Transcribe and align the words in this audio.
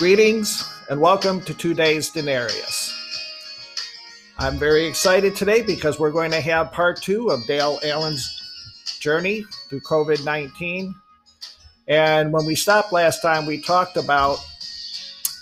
Greetings 0.00 0.66
and 0.88 0.98
welcome 0.98 1.42
to 1.42 1.52
today's 1.52 2.08
Denarius. 2.08 2.90
I'm 4.38 4.56
very 4.56 4.86
excited 4.86 5.36
today 5.36 5.60
because 5.60 5.98
we're 5.98 6.10
going 6.10 6.30
to 6.30 6.40
have 6.40 6.72
part 6.72 7.02
two 7.02 7.28
of 7.28 7.46
Dale 7.46 7.78
Allen's 7.84 8.40
journey 8.98 9.44
through 9.68 9.82
COVID 9.82 10.24
19. 10.24 10.94
And 11.86 12.32
when 12.32 12.46
we 12.46 12.54
stopped 12.54 12.94
last 12.94 13.20
time, 13.20 13.44
we 13.44 13.60
talked 13.60 13.98
about 13.98 14.38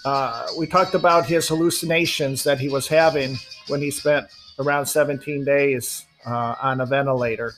uh, 0.05 0.49
we 0.59 0.67
talked 0.67 0.95
about 0.95 1.25
his 1.25 1.47
hallucinations 1.47 2.43
that 2.43 2.59
he 2.59 2.69
was 2.69 2.89
having 2.89 3.37
when 3.69 3.81
he 3.81 3.93
spent 3.93 4.27
around 4.59 4.87
17 4.87 5.45
days 5.45 6.05
uh, 6.27 6.57
on 6.61 6.81
a 6.81 6.87
ventilator. 6.87 7.53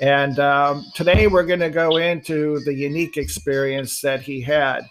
And 0.00 0.38
um, 0.38 0.86
today 0.94 1.26
we're 1.26 1.42
going 1.42 1.58
to 1.58 1.70
go 1.70 1.96
into 1.96 2.60
the 2.60 2.72
unique 2.72 3.16
experience 3.16 4.00
that 4.02 4.20
he 4.20 4.40
had 4.40 4.84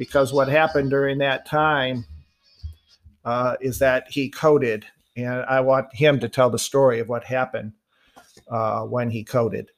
because 0.00 0.32
what 0.32 0.48
happened 0.48 0.88
during 0.88 1.18
that 1.18 1.44
time 1.44 2.06
uh, 3.26 3.54
is 3.60 3.78
that 3.80 4.08
he 4.08 4.30
coded. 4.30 4.86
And 5.14 5.42
I 5.42 5.60
want 5.60 5.94
him 5.94 6.18
to 6.20 6.28
tell 6.28 6.48
the 6.48 6.58
story 6.58 7.00
of 7.00 7.10
what 7.10 7.22
happened 7.22 7.74
uh, 8.48 8.84
when 8.84 9.10
he 9.10 9.22
coded. 9.22 9.68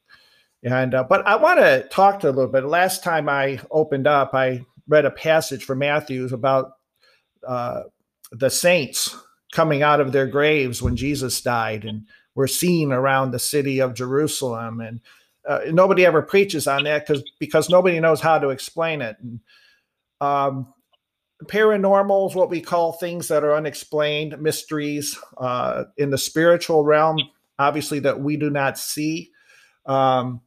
And 0.62 0.94
uh, 0.94 1.02
but 1.02 1.26
I 1.26 1.34
want 1.34 1.58
to 1.58 1.88
talk 1.90 2.20
to 2.20 2.28
a 2.28 2.30
little 2.30 2.52
bit. 2.52 2.62
Last 2.64 3.02
time 3.02 3.28
I 3.28 3.58
opened 3.72 4.06
up, 4.06 4.32
I 4.32 4.64
read 4.86 5.06
a 5.06 5.10
passage 5.10 5.64
from 5.64 5.80
Matthews 5.80 6.32
about 6.32 6.74
uh, 7.44 7.82
the 8.30 8.48
saints 8.48 9.16
coming 9.50 9.82
out 9.82 9.98
of 9.98 10.12
their 10.12 10.28
graves 10.28 10.80
when 10.80 10.94
Jesus 10.94 11.40
died, 11.40 11.84
and 11.84 12.06
were 12.36 12.46
seen 12.46 12.92
around 12.92 13.32
the 13.32 13.40
city 13.40 13.80
of 13.80 13.92
Jerusalem. 13.92 14.80
And 14.80 15.00
uh, 15.48 15.62
nobody 15.72 16.06
ever 16.06 16.22
preaches 16.22 16.68
on 16.68 16.84
that 16.84 17.08
because 17.08 17.28
because 17.40 17.68
nobody 17.68 17.98
knows 17.98 18.20
how 18.20 18.38
to 18.38 18.50
explain 18.50 19.02
it. 19.02 19.16
And, 19.20 19.40
um, 20.22 20.72
paranormal 21.46 22.30
is 22.30 22.36
what 22.36 22.50
we 22.50 22.60
call 22.60 22.92
things 22.92 23.28
that 23.28 23.44
are 23.44 23.56
unexplained, 23.56 24.40
mysteries 24.40 25.18
uh, 25.38 25.84
in 25.96 26.10
the 26.10 26.18
spiritual 26.18 26.84
realm, 26.84 27.18
obviously 27.58 27.98
that 28.00 28.20
we 28.20 28.36
do 28.36 28.48
not 28.48 28.78
see. 28.78 29.30
Um, 29.86 30.40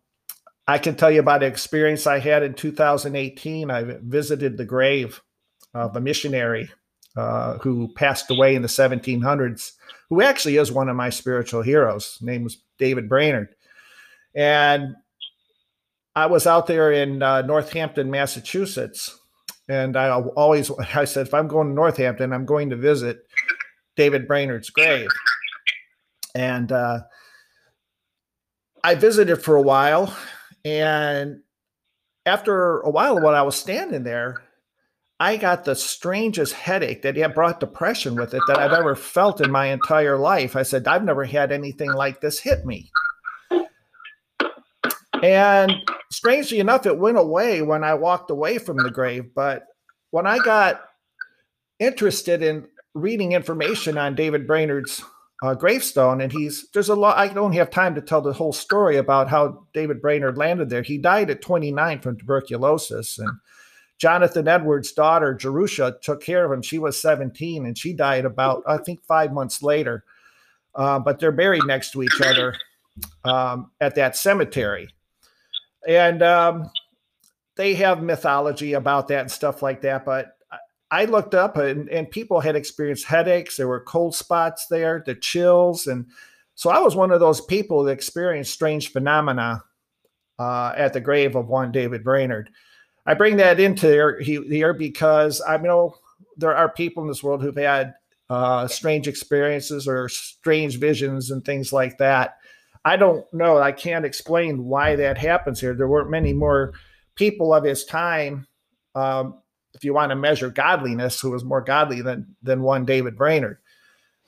I 0.68 0.78
can 0.78 0.96
tell 0.96 1.12
you 1.12 1.20
about 1.20 1.44
an 1.44 1.52
experience 1.52 2.08
I 2.08 2.20
had 2.20 2.42
in 2.42 2.54
2018. 2.54 3.70
I 3.70 3.84
visited 4.02 4.58
the 4.58 4.66
grave 4.66 5.22
of 5.74 5.96
a 5.96 6.02
missionary 6.02 6.72
uh, 7.18 7.58
who 7.60 7.94
passed 7.96 8.32
away 8.32 8.56
in 8.56 8.62
the 8.62 8.68
1700s, 8.68 9.74
who 10.10 10.22
actually 10.22 10.58
is 10.58 10.72
one 10.72 10.90
of 10.90 10.96
my 10.96 11.10
spiritual 11.10 11.62
heroes. 11.62 12.14
His 12.14 12.22
name 12.22 12.44
was 12.44 12.58
David 12.80 13.10
Brainerd. 13.10 13.50
And 14.34 14.96
I 16.16 16.28
was 16.28 16.48
out 16.48 16.68
there 16.68 16.92
in 16.92 17.22
uh, 17.22 17.42
Northampton, 17.42 18.10
Massachusetts. 18.10 19.20
And 19.68 19.98
I 19.98 20.10
always, 20.12 20.72
I 20.96 21.06
said, 21.06 21.28
if 21.28 21.34
I'm 21.34 21.48
going 21.48 21.70
to 21.70 21.74
Northampton, 21.74 22.34
I'm 22.34 22.46
going 22.46 22.70
to 22.70 22.76
visit 22.76 23.26
David 23.96 24.28
Brainerd's 24.28 24.70
grave. 24.70 25.10
And 26.34 26.72
uh, 26.72 27.00
I 28.84 28.96
visited 28.96 29.38
for 29.38 29.56
a 29.56 29.62
while 29.62 30.16
and 30.66 31.42
after 32.26 32.80
a 32.80 32.90
while, 32.90 33.22
when 33.22 33.36
I 33.36 33.44
was 33.44 33.56
standing 33.56 34.04
there, 34.04 34.42
I 35.20 35.38
got 35.38 35.64
the 35.64 35.76
strangest 35.76 36.54
headache 36.54 37.04
that 37.04 37.16
had 37.16 37.36
brought 37.36 37.60
depression 37.60 38.16
with 38.16 38.34
it 38.34 38.42
that 38.48 38.58
I've 38.58 38.74
ever 38.74 38.96
felt 38.96 39.40
in 39.40 39.52
my 39.52 39.68
entire 39.68 40.18
life. 40.18 40.56
I 40.56 40.64
said, 40.64 40.88
I've 40.88 41.04
never 41.04 41.24
had 41.24 41.52
anything 41.52 41.94
like 41.94 42.20
this 42.20 42.40
hit 42.40 42.66
me. 42.66 42.92
And 45.24 45.72
strangely 46.12 46.60
enough, 46.60 46.86
it 46.86 46.98
went 46.98 47.18
away 47.18 47.62
when 47.62 47.84
I 47.84 47.94
walked 47.94 48.32
away 48.32 48.58
from 48.58 48.78
the 48.78 48.92
grave. 48.92 49.34
But 49.36 49.66
when 50.12 50.28
I 50.28 50.40
got 50.40 50.82
interested 51.80 52.42
in 52.42 52.68
reading 52.94 53.34
information 53.34 53.98
on 53.98 54.16
David 54.16 54.48
Brainerd's 54.48 55.04
uh, 55.44 55.54
gravestone, 55.54 56.22
and 56.22 56.32
he's 56.32 56.70
there's 56.72 56.90
a 56.90 56.96
lot. 56.96 57.18
I 57.18 57.28
don't 57.28 57.54
have 57.54 57.70
time 57.70 57.96
to 57.96 58.02
tell 58.02 58.22
the 58.22 58.34
whole 58.34 58.54
story 58.54 58.98
about 58.98 59.30
how 59.30 59.66
David 59.74 60.02
Brainerd 60.02 60.38
landed 60.38 60.70
there. 60.70 60.82
He 60.82 60.98
died 60.98 61.30
at 61.30 61.42
29 61.42 62.00
from 62.00 62.18
tuberculosis, 62.18 63.20
and 63.20 63.30
Jonathan 63.98 64.48
Edwards' 64.48 64.94
daughter 64.94 65.34
Jerusha 65.34 65.98
took 66.02 66.24
care 66.24 66.46
of 66.46 66.52
him. 66.52 66.62
She 66.62 66.80
was 66.80 67.02
17, 67.02 67.66
and 67.66 67.78
she 67.78 67.94
died 67.94 68.26
about 68.26 68.64
I 68.66 68.78
think 68.78 69.04
five 69.04 69.34
months 69.34 69.62
later. 69.62 70.04
Uh, 70.74 71.00
but 71.00 71.20
they're 71.20 71.32
buried 71.32 71.64
next 71.66 71.92
to 71.92 72.04
each 72.04 72.22
other 72.22 72.54
um, 73.24 73.72
at 73.80 73.96
that 73.96 74.16
cemetery, 74.16 74.90
and 75.88 76.22
um, 76.24 76.70
they 77.56 77.74
have 77.76 78.04
mythology 78.04 78.74
about 78.74 79.08
that 79.10 79.22
and 79.22 79.32
stuff 79.32 79.62
like 79.62 79.82
that. 79.82 80.06
But 80.06 80.38
I 80.92 81.06
looked 81.06 81.34
up 81.34 81.58
and, 81.58 81.90
and 81.90 82.10
people 82.10 82.40
had 82.40 82.56
experienced 82.56 83.06
headaches. 83.06 83.58
There 83.58 83.68
were 83.68 83.82
cold 83.82 84.16
spots 84.16 84.68
there, 84.68 85.04
the 85.06 85.16
chills. 85.16 85.88
And 85.88 86.06
so 86.54 86.70
I 86.70 86.80
was 86.80 86.96
one 86.96 87.12
of 87.12 87.20
those 87.20 87.42
people 87.42 87.84
that 87.84 87.92
experienced 87.92 88.54
strange 88.54 88.92
phenomena 88.92 89.64
uh, 90.38 90.74
at 90.76 90.94
the 90.94 91.02
grave 91.02 91.36
of 91.36 91.48
one 91.48 91.72
David 91.72 92.04
Brainerd. 92.04 92.50
I 93.06 93.14
bring 93.14 93.38
that 93.38 93.60
into 93.60 93.88
here 94.22 94.74
because 94.74 95.42
I 95.42 95.58
know 95.58 95.96
there 96.38 96.56
are 96.56 96.70
people 96.70 97.04
in 97.04 97.10
this 97.10 97.24
world 97.24 97.42
who've 97.42 97.56
had 97.56 97.96
uh, 98.30 98.68
strange 98.68 99.08
experiences 99.08 99.88
or 99.88 100.10
strange 100.10 100.80
visions 100.80 101.32
and 101.32 101.46
things 101.46 101.72
like 101.72 101.98
that. 102.00 102.38
I 102.86 102.98
don't 102.98 103.26
know. 103.34 103.58
I 103.58 103.72
can't 103.72 104.06
explain 104.06 104.66
why 104.66 104.96
that 104.96 105.18
happens 105.18 105.60
here. 105.60 105.74
There 105.74 105.88
weren't 105.88 106.12
many 106.12 106.34
more 106.34 106.74
people 107.16 107.52
of 107.52 107.64
his 107.64 107.84
time 107.84 108.48
um, 108.94 109.42
if 109.74 109.84
you 109.84 109.94
want 109.94 110.12
to 110.12 110.16
measure 110.16 110.52
godliness, 110.52 111.20
who 111.20 111.32
was 111.32 111.44
more 111.44 111.62
godly 111.62 112.02
than 112.02 112.36
than 112.44 112.62
one 112.62 112.86
David 112.86 113.18
Brainerd. 113.18 113.58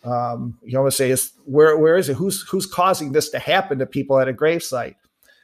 Um, 0.04 0.58
you 0.64 0.78
always 0.78 0.96
say, 0.96 1.12
"Is 1.12 1.34
where 1.46 1.78
where 1.78 1.98
is 1.98 2.10
it? 2.10 2.16
Who's 2.16 2.42
who's 2.50 2.66
causing 2.66 3.12
this 3.12 3.30
to 3.30 3.40
happen 3.40 3.78
to 3.78 3.86
people 3.86 4.20
at 4.20 4.28
a 4.28 4.34
gravesite?" 4.34 4.96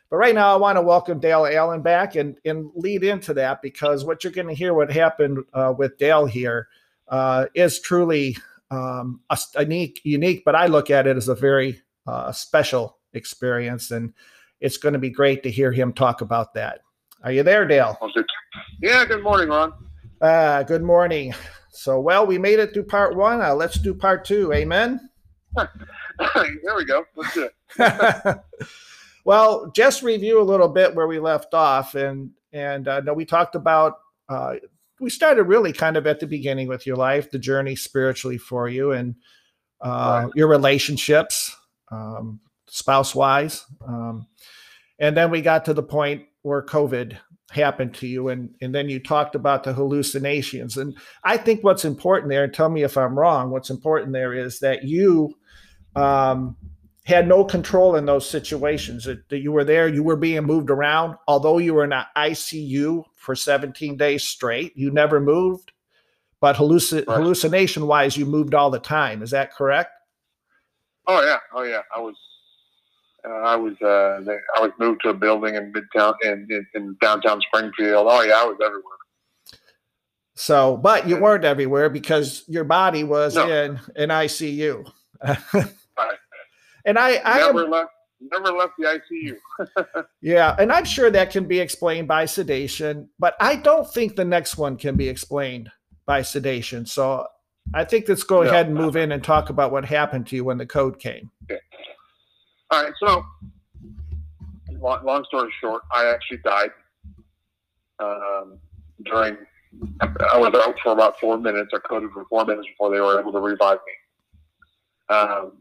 But 0.09 0.18
right 0.18 0.35
now, 0.35 0.53
I 0.53 0.57
want 0.57 0.78
to 0.78 0.81
welcome 0.81 1.19
Dale 1.19 1.45
Allen 1.45 1.84
back 1.84 2.16
and 2.16 2.35
and 2.44 2.72
lead 2.75 3.03
into 3.03 3.35
that 3.35 3.62
because 3.62 4.03
what 4.03 4.24
you're 4.24 4.34
going 4.34 4.47
to 4.47 4.56
hear 4.56 4.74
what 4.74 4.91
happened 4.91 5.44
uh, 5.53 5.74
with 5.78 6.00
Dale 6.00 6.25
here 6.25 6.68
uh, 7.09 7.45
is 7.53 7.80
truly 7.80 8.38
um, 8.72 9.22
a 9.30 9.38
unique 9.59 10.01
unique, 10.03 10.44
but 10.44 10.56
I 10.56 10.66
look 10.66 10.90
at 10.90 11.06
it 11.06 11.16
as 11.16 11.28
a 11.28 11.35
very 11.35 11.81
uh, 12.07 12.31
special 12.31 12.97
experience, 13.13 13.91
and 13.91 14.13
it's 14.59 14.78
going 14.78 14.94
to 14.94 15.00
be 15.00 15.09
great 15.09 15.44
to 15.44 15.51
hear 15.51 15.72
him 15.72 15.94
talk 15.94 16.22
about 16.22 16.53
that. 16.53 16.81
Are 17.24 17.31
you 17.31 17.44
there, 17.44 17.66
Dale? 17.66 17.97
Yeah. 18.81 19.06
Good 19.06 19.24
morning, 19.24 19.50
Ron. 19.50 19.74
Uh, 20.22 20.63
good 20.63 20.84
morning. 20.84 21.34
So, 21.72 22.00
well, 22.00 22.25
we 22.25 22.38
made 22.38 22.59
it 22.59 22.74
through 22.74 22.85
part 22.85 23.16
one. 23.16 23.41
Uh, 23.41 23.56
let's 23.56 23.79
do 23.79 23.94
part 23.94 24.25
two. 24.25 24.53
Amen. 24.53 25.09
there 25.56 26.75
we 26.75 26.85
go. 26.85 27.03
Let's 27.16 27.34
do 27.34 27.50
it. 27.79 28.40
well, 29.25 29.72
just 29.75 30.03
review 30.03 30.41
a 30.41 30.44
little 30.44 30.68
bit 30.68 30.94
where 30.95 31.07
we 31.07 31.19
left 31.19 31.53
off, 31.53 31.95
and 31.95 32.31
and 32.51 32.88
uh, 32.88 33.01
no, 33.01 33.13
we 33.13 33.25
talked 33.25 33.56
about. 33.56 34.00
Uh, 34.30 34.56
we 35.00 35.09
started 35.09 35.44
really 35.44 35.74
kind 35.74 35.97
of 35.97 36.07
at 36.07 36.19
the 36.19 36.28
beginning 36.28 36.68
with 36.68 36.88
your 36.88 36.95
life, 36.95 37.30
the 37.30 37.40
journey 37.40 37.75
spiritually 37.75 38.38
for 38.38 38.69
you, 38.69 38.91
and 38.91 39.16
uh, 39.81 40.24
right. 40.25 40.31
your 40.35 40.47
relationships, 40.47 41.56
um, 41.91 42.40
spouse 42.74 43.14
wise, 43.14 43.66
um, 43.88 44.28
and 45.00 45.16
then 45.16 45.30
we 45.30 45.42
got 45.42 45.66
to 45.66 45.74
the 45.74 45.84
point 45.84 46.24
where 46.42 46.64
COVID 46.64 47.18
happened 47.52 47.94
to 47.94 48.08
you 48.08 48.30
and 48.30 48.50
and 48.62 48.74
then 48.74 48.90
you 48.90 49.00
talked 49.00 49.36
about 49.36 49.64
the 49.64 49.74
hallucinations. 49.74 50.76
And 50.76 50.98
i 51.24 51.38
think 51.38 51.64
what's 51.64 51.86
important 51.86 52.30
there 52.30 52.44
and 52.44 52.54
tell 52.54 52.70
me 52.70 52.82
if 52.82 52.98
i'm 52.98 53.18
wrong 53.18 53.52
what's 53.52 53.70
important 53.70 54.12
there 54.12 54.34
is 54.34 54.60
that 54.60 54.84
you 54.84 55.36
um, 55.96 56.58
had 57.06 57.28
no 57.28 57.44
control 57.44 57.96
in 57.96 58.06
those 58.06 58.28
situations. 58.28 59.04
That, 59.04 59.30
that, 59.30 59.40
you 59.40 59.52
were 59.52 59.64
there 59.64 59.88
you 59.88 60.02
were 60.02 60.16
being 60.16 60.44
moved 60.44 60.72
around. 60.72 61.16
Although 61.28 61.60
you 61.60 61.76
were 61.76 61.84
in 61.84 61.94
an 61.94 62.06
icu 62.18 63.04
for 63.16 63.36
17 63.36 63.98
days 63.98 64.24
straight 64.24 64.76
you 64.76 64.90
never 64.90 65.19
moved. 65.19 65.72
But 66.40 66.56
halluc- 66.56 67.08
right. 67.08 67.18
hallucination 67.18 67.88
wise 67.88 68.18
you 68.18 68.26
moved 68.26 68.56
all 68.56 68.72
the 68.72 68.80
time. 68.80 69.22
Is 69.22 69.31
that 69.31 69.54
correct? 69.54 69.92
Oh 71.06 71.22
yeah. 71.24 71.38
Oh 71.54 71.64
yeah. 71.64 71.81
I 71.96 72.00
was 72.00 72.18
uh, 73.28 73.31
I 73.31 73.56
was 73.56 73.74
uh, 73.81 74.20
I 74.58 74.62
was 74.62 74.72
moved 74.80 75.02
to 75.04 75.10
a 75.10 75.14
building 75.14 75.56
in 75.56 75.72
midtown 75.72 76.16
in, 76.24 76.48
in, 76.50 76.66
in 76.74 76.98
downtown 77.02 77.42
Springfield. 77.42 78.08
Oh 78.10 78.22
yeah, 78.22 78.36
I 78.36 78.46
was 78.46 78.58
everywhere. 78.64 78.98
So, 80.36 80.78
but 80.78 81.08
you 81.08 81.18
weren't 81.18 81.46
everywhere 81.46 81.90
because 81.90 82.44
your 82.48 82.64
body 82.64 83.04
was 83.04 83.36
no. 83.36 83.48
in 83.48 83.80
an 83.96 84.10
ICU. 84.10 84.92
right. 85.24 85.68
And 86.86 86.98
I, 86.98 87.22
I 87.24 87.38
never 87.38 87.66
am, 87.66 87.72
left, 87.72 87.92
never 88.20 88.50
left 88.50 88.74
the 88.80 89.00
ICU. 89.00 90.06
yeah, 90.22 90.56
and 90.58 90.72
I'm 90.72 90.86
sure 90.86 91.12
that 91.12 91.31
can 91.31 91.46
be 91.46 91.60
explained 91.60 92.08
by 92.08 92.26
sedation, 92.26 93.10
but 93.19 93.36
I 93.40 93.56
don't 93.56 93.92
think 93.94 94.16
the 94.16 94.26
next 94.26 94.58
one 94.58 94.76
can 94.76 94.96
be 94.96 95.08
explained 95.08 95.72
by 96.06 96.24
sedation. 96.24 96.88
So, 96.88 97.28
I 97.74 97.86
think 97.86 98.10
let's 98.10 98.24
go 98.24 98.42
no, 98.42 98.50
ahead 98.50 98.66
and 98.66 98.76
move 98.76 98.96
in 98.96 99.12
and 99.12 99.24
talk 99.24 99.50
about 99.50 99.72
what 99.72 99.86
happened 99.86 100.28
to 100.28 100.36
you 100.36 100.44
when 100.44 100.58
the 100.58 100.66
code 100.66 101.00
came. 101.00 101.30
Okay. 101.44 101.62
All 102.74 102.81
right, 102.81 102.94
so 103.00 103.24
long, 104.80 105.06
long 105.06 105.24
story 105.25 105.54
short, 105.62 105.84
I 105.92 106.08
actually 106.08 106.38
died 106.38 106.72
um, 108.00 108.58
during 109.06 109.38
I 110.02 110.40
was 110.40 110.56
out 110.56 110.74
for 110.81 110.92
about 110.92 111.20
four 111.20 111.38
minutes. 111.38 111.70
I 111.72 111.78
coded 111.88 112.10
for 112.14 112.25
four 112.31 112.46
minutes 112.46 112.68
before 112.70 112.92
they 112.92 113.00
were 113.00 113.20
able 113.20 113.31
to 113.31 113.40
revive 113.40 113.78
me. 113.86 115.16
Um, 115.16 115.52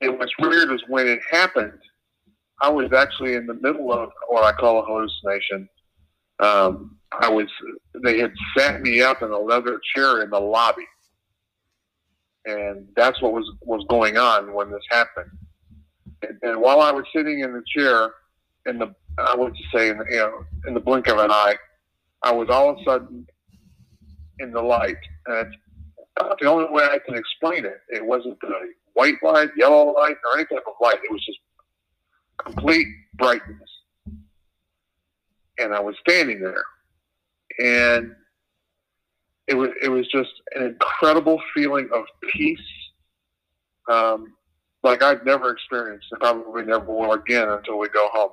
and 0.00 0.16
what's 0.16 0.30
weird 0.38 0.70
is 0.70 0.80
when 0.86 1.08
it 1.08 1.18
happened, 1.28 1.80
I 2.60 2.70
was 2.70 2.92
actually 2.92 3.34
in 3.34 3.46
the 3.46 3.54
middle 3.54 3.92
of 3.92 4.10
what 4.28 4.44
I 4.44 4.52
call 4.52 4.78
a 4.78 4.86
hallucination. 4.86 5.68
Um, 6.38 6.98
I 7.10 7.30
was, 7.30 7.48
they 8.04 8.20
had 8.20 8.32
sat 8.56 8.80
me 8.80 9.02
up 9.02 9.22
in 9.22 9.30
a 9.32 9.38
leather 9.38 9.80
chair 9.96 10.22
in 10.22 10.30
the 10.30 10.38
lobby. 10.38 10.86
And 12.44 12.86
that's 12.94 13.20
what 13.20 13.32
was, 13.32 13.50
was 13.62 13.84
going 13.88 14.18
on 14.18 14.52
when 14.52 14.70
this 14.70 14.84
happened. 14.88 15.30
And, 16.44 16.60
while 16.60 16.80
I 16.80 16.92
was 16.92 17.04
sitting 17.14 17.40
in 17.40 17.52
the 17.52 17.62
chair, 17.66 18.10
in 18.66 18.78
the, 18.78 18.94
I 19.18 19.34
would 19.36 19.54
just 19.54 19.70
say, 19.74 19.88
in 19.90 19.98
the, 19.98 20.04
you 20.10 20.16
know, 20.16 20.44
in 20.66 20.74
the 20.74 20.80
blink 20.80 21.08
of 21.08 21.18
an 21.18 21.30
eye, 21.30 21.56
I 22.22 22.32
was 22.32 22.48
all 22.50 22.70
of 22.70 22.78
a 22.78 22.84
sudden 22.84 23.26
in 24.38 24.52
the 24.52 24.62
light. 24.62 24.96
And 25.26 25.54
it's 26.20 26.40
the 26.40 26.48
only 26.48 26.70
way 26.70 26.84
I 26.84 26.98
can 27.04 27.16
explain 27.16 27.64
it. 27.64 27.80
It 27.88 28.04
wasn't 28.04 28.40
the 28.40 28.52
white 28.94 29.22
light, 29.22 29.50
yellow 29.56 29.92
light, 29.92 30.16
or 30.30 30.38
any 30.38 30.46
type 30.46 30.64
of 30.66 30.74
light. 30.80 30.98
It 31.02 31.12
was 31.12 31.24
just 31.24 31.38
complete 32.38 32.86
brightness. 33.14 33.70
And 35.58 35.74
I 35.74 35.80
was 35.80 35.94
standing 36.00 36.40
there. 36.40 36.64
And 37.58 38.14
it 39.46 39.54
was 39.54 39.70
it 39.82 39.88
was 39.88 40.06
just 40.08 40.30
an 40.54 40.64
incredible 40.64 41.40
feeling 41.54 41.88
of 41.94 42.04
peace, 42.32 42.58
um, 43.90 44.32
like 44.84 45.02
I've 45.02 45.24
never 45.24 45.50
experienced, 45.50 46.06
and 46.12 46.20
probably 46.20 46.64
never 46.64 46.84
will 46.84 47.12
again 47.12 47.48
until 47.48 47.78
we 47.78 47.88
go 47.88 48.08
home. 48.12 48.30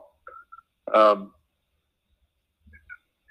Um, 0.93 1.31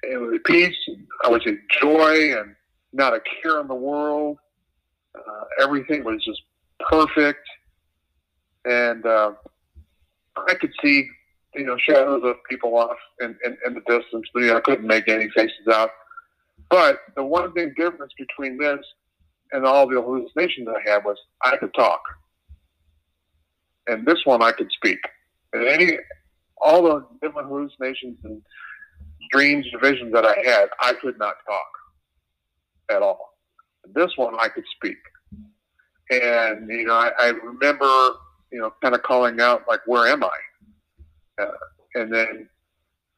it 0.02 0.16
was 0.18 0.40
peace. 0.46 0.76
I 1.22 1.28
would 1.28 1.42
say 1.44 1.58
joy 1.80 2.38
and 2.38 2.56
not 2.92 3.14
a 3.14 3.20
care 3.42 3.60
in 3.60 3.68
the 3.68 3.74
world. 3.74 4.38
Uh, 5.14 5.44
everything 5.62 6.02
was 6.02 6.24
just 6.24 6.40
perfect, 6.88 7.46
and 8.64 9.04
uh, 9.04 9.32
I 10.48 10.54
could 10.54 10.72
see 10.82 11.08
you 11.54 11.64
know 11.64 11.76
shadows 11.78 12.22
of 12.24 12.36
people 12.48 12.76
off 12.76 12.96
in, 13.20 13.36
in, 13.44 13.56
in 13.66 13.74
the 13.74 13.80
distance, 13.80 14.26
but 14.32 14.40
you 14.40 14.46
know, 14.46 14.56
I 14.56 14.60
couldn't 14.60 14.86
make 14.86 15.08
any 15.08 15.28
faces 15.30 15.68
out. 15.70 15.90
But 16.70 17.00
the 17.16 17.24
one 17.24 17.52
big 17.52 17.76
difference 17.76 18.12
between 18.16 18.56
this 18.56 18.78
and 19.52 19.66
all 19.66 19.88
the 19.88 20.00
hallucinations 20.00 20.68
I 20.68 20.88
had 20.88 21.04
was 21.04 21.18
I 21.42 21.56
could 21.56 21.74
talk, 21.74 22.00
and 23.90 24.06
this 24.06 24.18
one 24.24 24.42
I 24.42 24.52
could 24.52 24.70
speak. 24.70 25.00
And 25.52 25.66
any 25.66 25.98
all 26.62 26.82
the 26.82 27.06
different 27.22 27.48
hallucinations 27.48 28.18
and 28.24 28.42
dreams 29.32 29.66
and 29.72 29.80
visions 29.80 30.12
that 30.12 30.24
I 30.24 30.36
had, 30.44 30.68
I 30.80 30.92
could 30.94 31.18
not 31.18 31.34
talk 31.46 31.70
at 32.90 33.02
all. 33.02 33.34
This 33.94 34.10
one 34.16 34.34
I 34.38 34.48
could 34.48 34.64
speak. 34.76 34.98
And, 36.10 36.68
you 36.68 36.84
know, 36.84 36.94
I, 36.94 37.10
I 37.18 37.28
remember, 37.28 37.86
you 38.52 38.60
know, 38.60 38.74
kind 38.82 38.94
of 38.94 39.02
calling 39.02 39.40
out, 39.40 39.62
like, 39.68 39.80
where 39.86 40.08
am 40.08 40.24
I? 40.24 41.42
Uh, 41.42 41.50
and 41.94 42.12
then 42.12 42.48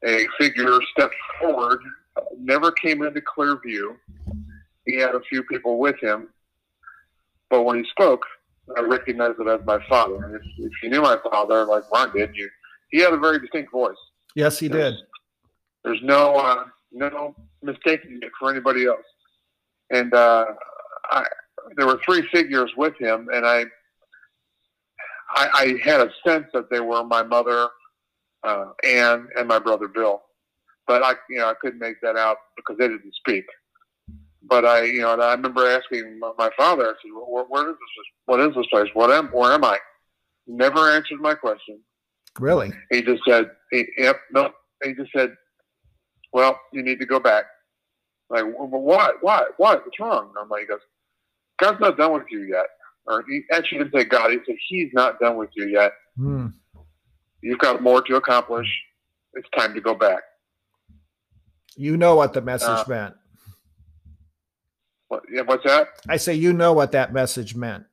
a 0.05 0.27
figure 0.39 0.79
stepped 0.93 1.15
forward, 1.41 1.81
never 2.39 2.71
came 2.71 3.03
into 3.03 3.21
clear 3.23 3.59
view. 3.65 3.97
He 4.87 4.97
had 4.97 5.15
a 5.15 5.21
few 5.29 5.43
people 5.45 5.79
with 5.79 5.97
him. 6.01 6.29
But 7.51 7.63
when 7.63 7.83
he 7.83 7.91
spoke, 7.91 8.25
I 8.77 8.83
recognize 8.83 9.35
it 9.39 9.49
as 9.49 9.61
my 9.67 9.79
father. 9.89 10.37
If, 10.37 10.43
if 10.59 10.73
you 10.83 10.91
knew 10.91 11.03
my 11.03 11.19
father, 11.31 11.65
like 11.65 11.85
Ron 11.93 12.13
did, 12.15 12.35
you, 12.35 12.49
he 12.91 13.01
had 13.01 13.13
a 13.13 13.19
very 13.19 13.41
distinct 13.41 13.73
voice. 13.73 13.97
Yes, 14.35 14.59
he 14.59 14.69
there's, 14.69 14.95
did. 14.95 15.05
There's 15.85 16.03
no 16.03 16.35
uh, 16.37 16.65
no 16.93 17.35
mistaking 17.63 18.21
it 18.23 18.31
for 18.39 18.51
anybody 18.51 18.87
else. 18.87 19.05
And 19.91 20.13
uh, 20.15 20.47
I, 21.11 21.25
there 21.77 21.87
were 21.87 22.01
three 22.05 22.23
figures 22.33 22.73
with 22.77 22.97
him, 22.99 23.29
and 23.33 23.47
I, 23.47 23.65
I, 25.35 25.49
I 25.55 25.75
had 25.83 26.01
a 26.01 26.11
sense 26.27 26.47
that 26.53 26.71
they 26.71 26.81
were 26.81 27.05
my 27.05 27.23
mother, 27.23 27.69
uh, 28.43 28.67
Anne, 28.85 29.29
and 29.39 29.49
my 29.49 29.59
brother 29.59 29.89
Bill. 29.89 30.23
But 30.87 31.03
I, 31.03 31.15
you 31.29 31.39
know, 31.39 31.49
I 31.49 31.55
couldn't 31.61 31.79
make 31.79 32.01
that 32.03 32.17
out 32.17 32.39
because 32.57 32.77
they 32.79 32.89
didn't 32.89 33.15
speak. 33.15 33.45
But 34.53 34.67
I, 34.67 34.83
you 34.83 35.01
know, 35.01 35.19
I 35.19 35.33
remember 35.33 35.67
asking 35.67 36.19
my, 36.19 36.51
father, 36.59 36.85
I 36.85 36.93
said, 37.01 37.11
where, 37.27 37.45
where 37.45 37.71
is 37.71 37.75
this? 37.75 38.07
What 38.27 38.39
is 38.39 38.55
this 38.55 38.67
place? 38.67 38.91
What 38.93 39.11
am, 39.11 39.29
where 39.29 39.51
am 39.51 39.65
I? 39.65 39.79
Never 40.47 40.91
answered 40.91 41.23
my 41.23 41.35
question. 41.35 41.81
Really? 42.39 42.71
He 42.91 43.01
just 43.01 43.23
said, 43.27 43.51
he, 43.71 43.87
"Yep, 43.97 44.17
no." 44.31 44.51
He 44.85 44.93
just 44.93 45.11
said, 45.17 45.35
"Well, 46.35 46.61
you 46.71 46.83
need 46.83 47.01
to 47.01 47.07
go 47.07 47.19
back." 47.19 47.47
Like, 48.29 48.45
well, 48.45 48.69
why? 48.69 49.13
Why? 49.23 49.45
Why? 49.57 49.77
What's 49.77 49.99
wrong? 49.99 50.29
And 50.29 50.37
I'm 50.39 50.51
like, 50.51 50.61
he 50.63 50.67
goes, 50.67 50.81
"God's 51.59 51.81
not 51.81 51.97
done 51.97 52.13
with 52.13 52.25
you 52.31 52.43
yet." 52.43 52.67
Or 53.07 53.25
he 53.27 53.45
actually 53.53 53.79
didn't 53.79 53.95
say 53.95 54.05
God. 54.05 54.33
He 54.33 54.39
said, 54.45 54.57
"He's 54.69 54.91
not 54.93 55.19
done 55.19 55.37
with 55.37 55.49
you 55.55 55.67
yet. 55.69 55.93
Hmm. 56.19 56.49
You've 57.41 57.59
got 57.59 57.83
more 57.83 58.03
to 58.03 58.17
accomplish. 58.17 58.69
It's 59.33 59.49
time 59.57 59.73
to 59.73 59.81
go 59.81 59.95
back." 59.95 60.23
You 61.75 61.97
know 61.97 62.17
what 62.17 62.35
the 62.35 62.43
message 62.43 62.69
Uh, 62.69 62.85
meant. 62.87 63.15
What, 65.13 65.25
yeah, 65.31 65.43
what's 65.43 65.65
that? 65.65 65.89
I 66.09 66.17
say 66.17 66.33
you 66.33 66.55
know 66.55 66.73
what 66.73 66.93
that 66.93 67.13
message 67.13 67.55
meant. 67.55 67.85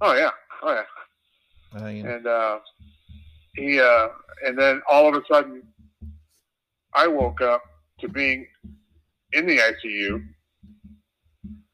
Oh 0.00 0.14
yeah, 0.14 0.30
oh 0.62 0.80
yeah. 1.74 1.84
Mean, 1.84 2.06
and 2.06 2.24
uh, 2.24 2.60
he 3.56 3.80
uh, 3.80 4.06
and 4.46 4.56
then 4.56 4.80
all 4.88 5.08
of 5.08 5.20
a 5.20 5.22
sudden 5.28 5.64
I 6.94 7.08
woke 7.08 7.40
up 7.40 7.64
to 7.98 8.08
being 8.08 8.46
in 9.32 9.48
the 9.48 9.58
ICU 9.58 10.24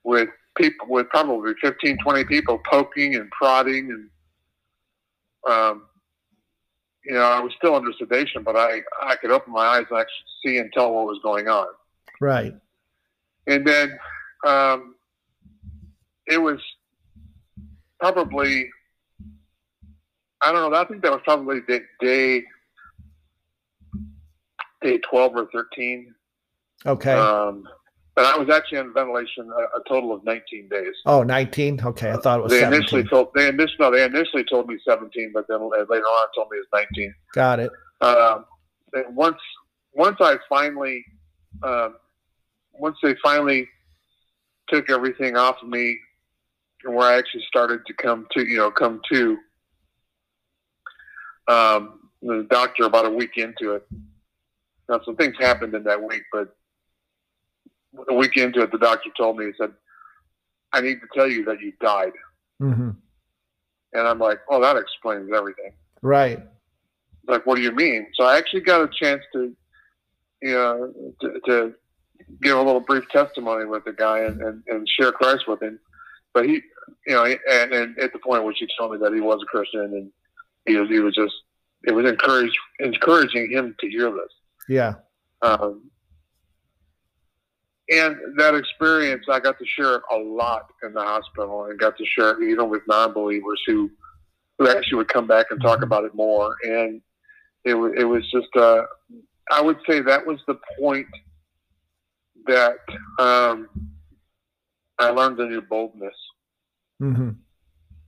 with 0.04 0.30
people 0.56 0.86
with 0.88 1.10
probably 1.10 1.52
15 1.60 1.98
20 1.98 2.24
people 2.24 2.58
poking 2.64 3.16
and 3.16 3.30
prodding 3.30 3.90
and 3.90 5.52
um, 5.54 5.82
you 7.04 7.12
know 7.12 7.20
I 7.20 7.40
was 7.40 7.52
still 7.58 7.74
under 7.74 7.92
sedation 7.92 8.42
but 8.42 8.56
I 8.56 8.80
I 9.02 9.16
could 9.16 9.30
open 9.30 9.52
my 9.52 9.66
eyes 9.66 9.84
and 9.90 9.98
actually 9.98 10.24
see 10.42 10.56
and 10.56 10.72
tell 10.72 10.94
what 10.94 11.04
was 11.04 11.20
going 11.22 11.46
on 11.46 11.66
right. 12.22 12.54
And 13.46 13.66
then 13.66 13.98
um, 14.46 14.94
it 16.26 16.38
was 16.40 16.58
probably 18.00 18.68
I 20.42 20.52
don't 20.52 20.70
know. 20.70 20.78
I 20.78 20.84
think 20.84 21.02
that 21.02 21.10
was 21.12 21.20
probably 21.24 21.60
day 21.66 21.80
day, 22.00 22.44
day 24.82 24.98
twelve 24.98 25.32
or 25.34 25.48
thirteen. 25.52 26.14
Okay. 26.86 27.12
Um, 27.12 27.66
but 28.14 28.26
I 28.26 28.36
was 28.38 28.48
actually 28.48 28.78
on 28.78 28.92
ventilation 28.92 29.50
a, 29.50 29.78
a 29.78 29.82
total 29.88 30.12
of 30.12 30.22
nineteen 30.24 30.68
days. 30.68 30.94
oh, 31.06 31.22
19. 31.22 31.80
Okay. 31.82 32.12
I 32.12 32.16
thought 32.16 32.40
it 32.40 32.42
was 32.42 32.52
They 32.52 32.60
17. 32.60 32.78
initially 32.78 33.04
told 33.04 33.28
they 33.34 33.48
initially 33.48 33.76
no, 33.80 33.90
they 33.90 34.04
initially 34.04 34.44
told 34.44 34.68
me 34.68 34.78
seventeen, 34.86 35.30
but 35.32 35.46
then 35.48 35.60
later 35.68 36.02
on 36.04 36.28
told 36.36 36.48
me 36.50 36.58
it 36.58 36.66
was 36.70 36.84
nineteen. 36.84 37.14
Got 37.32 37.60
it. 37.60 37.70
Um, 38.00 38.44
once 39.14 39.38
once 39.94 40.16
I 40.20 40.36
finally 40.48 41.04
um, 41.62 41.96
once 42.78 42.96
they 43.02 43.14
finally 43.22 43.68
took 44.68 44.90
everything 44.90 45.36
off 45.36 45.56
of 45.62 45.68
me, 45.68 45.98
and 46.84 46.94
where 46.94 47.06
I 47.06 47.18
actually 47.18 47.44
started 47.48 47.80
to 47.86 47.94
come 47.94 48.26
to 48.32 48.46
you 48.46 48.56
know 48.58 48.70
come 48.70 49.00
to 49.12 49.38
um, 51.48 52.10
the 52.22 52.46
doctor 52.50 52.84
about 52.84 53.06
a 53.06 53.10
week 53.10 53.36
into 53.36 53.74
it. 53.74 53.86
Now 54.88 55.00
some 55.04 55.16
things 55.16 55.34
happened 55.38 55.74
in 55.74 55.84
that 55.84 56.02
week, 56.02 56.22
but 56.32 56.54
a 58.08 58.14
week 58.14 58.36
into 58.36 58.60
it, 58.62 58.72
the 58.72 58.78
doctor 58.78 59.10
told 59.16 59.38
me 59.38 59.46
he 59.46 59.52
said, 59.58 59.72
"I 60.72 60.80
need 60.80 61.00
to 61.00 61.06
tell 61.14 61.28
you 61.30 61.44
that 61.44 61.60
you 61.60 61.72
died," 61.80 62.12
hmm 62.58 62.90
and 63.92 64.08
I'm 64.08 64.18
like, 64.18 64.40
"Oh, 64.50 64.60
that 64.60 64.76
explains 64.76 65.30
everything." 65.34 65.72
Right. 66.02 66.42
like, 67.26 67.46
what 67.46 67.56
do 67.56 67.62
you 67.62 67.72
mean? 67.72 68.08
So 68.14 68.24
I 68.24 68.36
actually 68.36 68.60
got 68.60 68.82
a 68.82 68.88
chance 68.88 69.22
to, 69.32 69.56
you 70.42 70.52
know, 70.52 70.92
to, 71.22 71.40
to 71.46 71.74
give 72.42 72.56
a 72.56 72.62
little 72.62 72.80
brief 72.80 73.08
testimony 73.10 73.64
with 73.64 73.84
the 73.84 73.92
guy 73.92 74.20
and, 74.20 74.40
and, 74.40 74.62
and 74.68 74.88
share 74.88 75.12
Christ 75.12 75.46
with 75.48 75.62
him. 75.62 75.78
But 76.32 76.46
he, 76.46 76.60
you 77.06 77.14
know, 77.14 77.24
and, 77.24 77.72
and 77.72 77.98
at 77.98 78.12
the 78.12 78.18
point 78.18 78.44
which 78.44 78.58
he 78.58 78.68
told 78.78 78.92
me 78.92 78.98
that 78.98 79.14
he 79.14 79.20
was 79.20 79.40
a 79.42 79.46
Christian 79.46 79.80
and 79.80 80.10
he 80.66 80.76
was, 80.76 80.88
he 80.88 81.00
was 81.00 81.14
just, 81.14 81.34
it 81.84 81.92
was 81.92 82.08
encouraged, 82.08 82.56
encouraging 82.80 83.50
him 83.50 83.74
to 83.80 83.88
hear 83.88 84.10
this. 84.10 84.32
Yeah. 84.68 84.94
Um, 85.42 85.90
and 87.90 88.16
that 88.38 88.54
experience, 88.54 89.26
I 89.30 89.40
got 89.40 89.58
to 89.58 89.66
share 89.66 89.96
it 89.96 90.02
a 90.10 90.16
lot 90.16 90.70
in 90.82 90.94
the 90.94 91.02
hospital 91.02 91.66
and 91.66 91.78
got 91.78 91.98
to 91.98 92.06
share 92.06 92.30
it 92.30 92.48
even 92.48 92.70
with 92.70 92.82
non-believers 92.88 93.62
who, 93.66 93.90
who 94.58 94.68
actually 94.68 94.96
would 94.96 95.08
come 95.08 95.26
back 95.26 95.46
and 95.50 95.60
talk 95.60 95.82
about 95.82 96.04
it 96.04 96.14
more. 96.14 96.56
And 96.64 97.02
it 97.64 97.74
was, 97.74 97.92
it 97.98 98.04
was 98.04 98.28
just, 98.30 98.56
uh, 98.56 98.84
I 99.50 99.60
would 99.60 99.78
say 99.86 100.00
that 100.00 100.26
was 100.26 100.40
the 100.46 100.58
point 100.78 101.06
that, 102.46 102.76
um, 103.18 103.68
I 104.98 105.10
learned 105.10 105.40
a 105.40 105.46
new 105.46 105.60
boldness, 105.62 106.14
hmm 106.98 107.30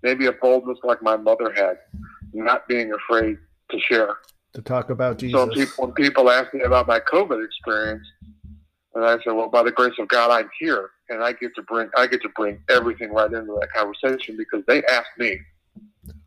maybe 0.02 0.26
a 0.26 0.32
boldness 0.32 0.78
like 0.84 1.02
my 1.02 1.16
mother 1.16 1.52
had, 1.54 1.78
not 2.32 2.68
being 2.68 2.92
afraid 2.92 3.38
to 3.70 3.80
share. 3.80 4.16
To 4.52 4.62
talk 4.62 4.90
about 4.90 5.18
Jesus. 5.18 5.32
So 5.40 5.46
when 5.46 5.54
people, 5.54 5.84
when 5.86 5.92
people 5.94 6.30
ask 6.30 6.54
me 6.54 6.60
about 6.62 6.86
my 6.86 7.00
COVID 7.00 7.44
experience, 7.44 8.06
And 8.94 9.04
I 9.04 9.18
said, 9.24 9.32
well, 9.32 9.48
by 9.50 9.62
the 9.62 9.72
grace 9.72 9.92
of 9.98 10.08
God, 10.08 10.30
I'm 10.30 10.48
here, 10.58 10.90
and 11.10 11.22
I 11.22 11.32
get 11.32 11.54
to 11.56 11.62
bring 11.62 11.90
I 11.96 12.06
get 12.06 12.22
to 12.22 12.30
bring 12.30 12.58
everything 12.70 13.12
right 13.12 13.30
into 13.30 13.58
that 13.60 13.68
conversation 13.74 14.36
because 14.38 14.64
they 14.66 14.82
asked 14.84 15.18
me. 15.18 15.38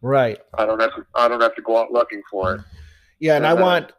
Right. 0.02 0.40
I 0.56 0.66
don't 0.66 0.80
have 0.80 0.96
to. 0.96 1.06
I 1.16 1.28
don't 1.28 1.42
have 1.42 1.56
to 1.56 1.62
go 1.62 1.78
out 1.78 1.92
looking 1.92 2.22
for 2.30 2.56
it. 2.56 2.62
Yeah, 3.20 3.38
and 3.38 3.46
I 3.48 3.52
And, 3.52 3.60
uh, 3.60 3.64
want 3.64 3.92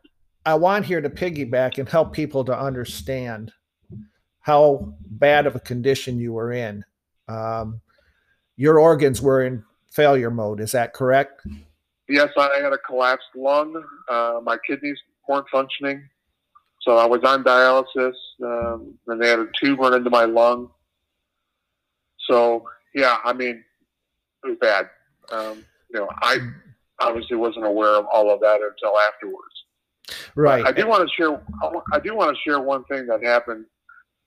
I 0.47 0.55
want 0.55 0.85
here 0.85 1.01
to 1.01 1.11
piggyback 1.11 1.79
and 1.79 1.89
help 1.89 2.13
people 2.13 2.45
to 2.45 2.57
understand 2.57 3.53
how 4.41 4.95
bad 5.07 5.47
of 5.47 5.55
a 5.55 5.61
condition 5.61 6.19
you 6.19 6.33
were 6.33 6.53
in. 6.53 6.85
Um, 7.29 7.81
your 8.57 8.79
organs 8.79 9.23
were 9.23 9.45
in 9.45 9.65
failure 9.91 10.31
mode. 10.31 10.61
Is 10.61 10.73
that 10.73 10.93
correct? 10.93 11.43
Yes, 12.09 12.31
I 12.37 12.59
had 12.63 12.73
a 12.73 12.79
collapsed 12.79 13.29
lung. 13.37 13.83
Uh, 14.09 14.41
my 14.43 14.57
kidneys 14.67 14.99
weren't 15.29 15.47
functioning, 15.53 16.03
so 16.83 16.97
I 16.97 17.07
was 17.07 17.23
on 17.23 17.45
dialysis, 17.45 18.15
um, 18.43 18.95
and 19.07 19.23
they 19.23 19.29
had 19.29 19.39
a 19.39 19.47
tube 19.61 19.79
run 19.79 19.95
into 19.95 20.11
my 20.11 20.25
lung. 20.25 20.71
So 22.29 22.65
yeah, 22.95 23.19
I 23.25 23.33
mean, 23.33 23.63
it 24.45 24.49
was 24.49 24.57
bad. 24.61 24.91
Um, 25.31 25.65
you 25.93 26.01
know, 26.01 26.09
I 26.21 26.39
obviously 26.99 27.37
wasn't 27.37 27.67
aware 27.67 27.95
of 27.95 28.07
all 28.13 28.31
of 28.33 28.41
that 28.41 28.61
until 28.61 28.99
afterwards. 28.99 29.55
Right. 30.35 30.65
I 30.65 30.73
do 30.73 30.87
want 30.89 31.09
to 31.09 31.15
share. 31.15 31.41
I 31.93 32.01
do 32.01 32.17
want 32.17 32.37
to 32.37 32.43
share 32.43 32.61
one 32.61 32.85
thing 32.85 33.07
that 33.07 33.23
happened 33.23 33.67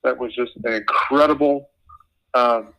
that 0.03 0.17
was 0.17 0.33
just 0.35 0.51
an 0.63 0.73
incredible 0.73 1.69
um, 2.33 2.73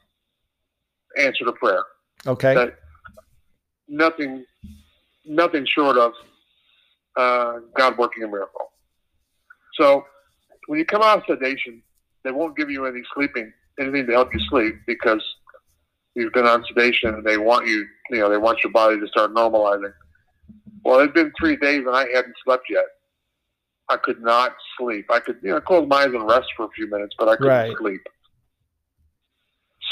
answer 1.16 1.44
to 1.44 1.52
prayer. 1.52 1.82
okay. 2.26 2.54
that 2.54 2.76
nothing, 3.88 4.44
nothing 5.26 5.66
short 5.66 5.96
of 5.96 6.12
uh, 7.16 7.60
God 7.76 7.96
working 7.98 8.22
a 8.22 8.28
miracle. 8.28 8.72
So 9.74 10.04
when 10.66 10.78
you 10.78 10.84
come 10.84 11.02
out 11.02 11.18
of 11.18 11.24
sedation, 11.26 11.82
they 12.22 12.30
won't 12.30 12.56
give 12.56 12.70
you 12.70 12.86
any 12.86 13.02
sleeping, 13.14 13.52
anything 13.78 14.06
to 14.06 14.12
help 14.12 14.32
you 14.34 14.40
sleep 14.48 14.76
because 14.86 15.22
you've 16.14 16.32
been 16.32 16.46
on 16.46 16.64
sedation 16.64 17.14
and 17.14 17.24
they 17.24 17.38
want 17.38 17.66
you, 17.66 17.86
you 18.10 18.18
know, 18.18 18.30
they 18.30 18.38
want 18.38 18.58
your 18.62 18.72
body 18.72 18.98
to 18.98 19.06
start 19.08 19.34
normalizing. 19.34 19.92
Well, 20.84 21.00
it'd 21.00 21.14
been 21.14 21.32
three 21.38 21.56
days 21.56 21.84
and 21.86 21.94
I 21.94 22.06
hadn't 22.14 22.34
slept 22.44 22.64
yet. 22.70 22.84
I 23.88 23.96
could 23.96 24.22
not 24.22 24.54
sleep. 24.78 25.06
I 25.10 25.20
could, 25.20 25.38
you 25.42 25.50
know, 25.50 25.60
close 25.60 25.86
my 25.88 26.02
eyes 26.02 26.06
and 26.06 26.26
rest 26.26 26.46
for 26.56 26.64
a 26.64 26.70
few 26.70 26.88
minutes, 26.88 27.14
but 27.18 27.28
I 27.28 27.36
couldn't 27.36 27.50
Right. 27.52 27.76
sleep. 27.78 28.02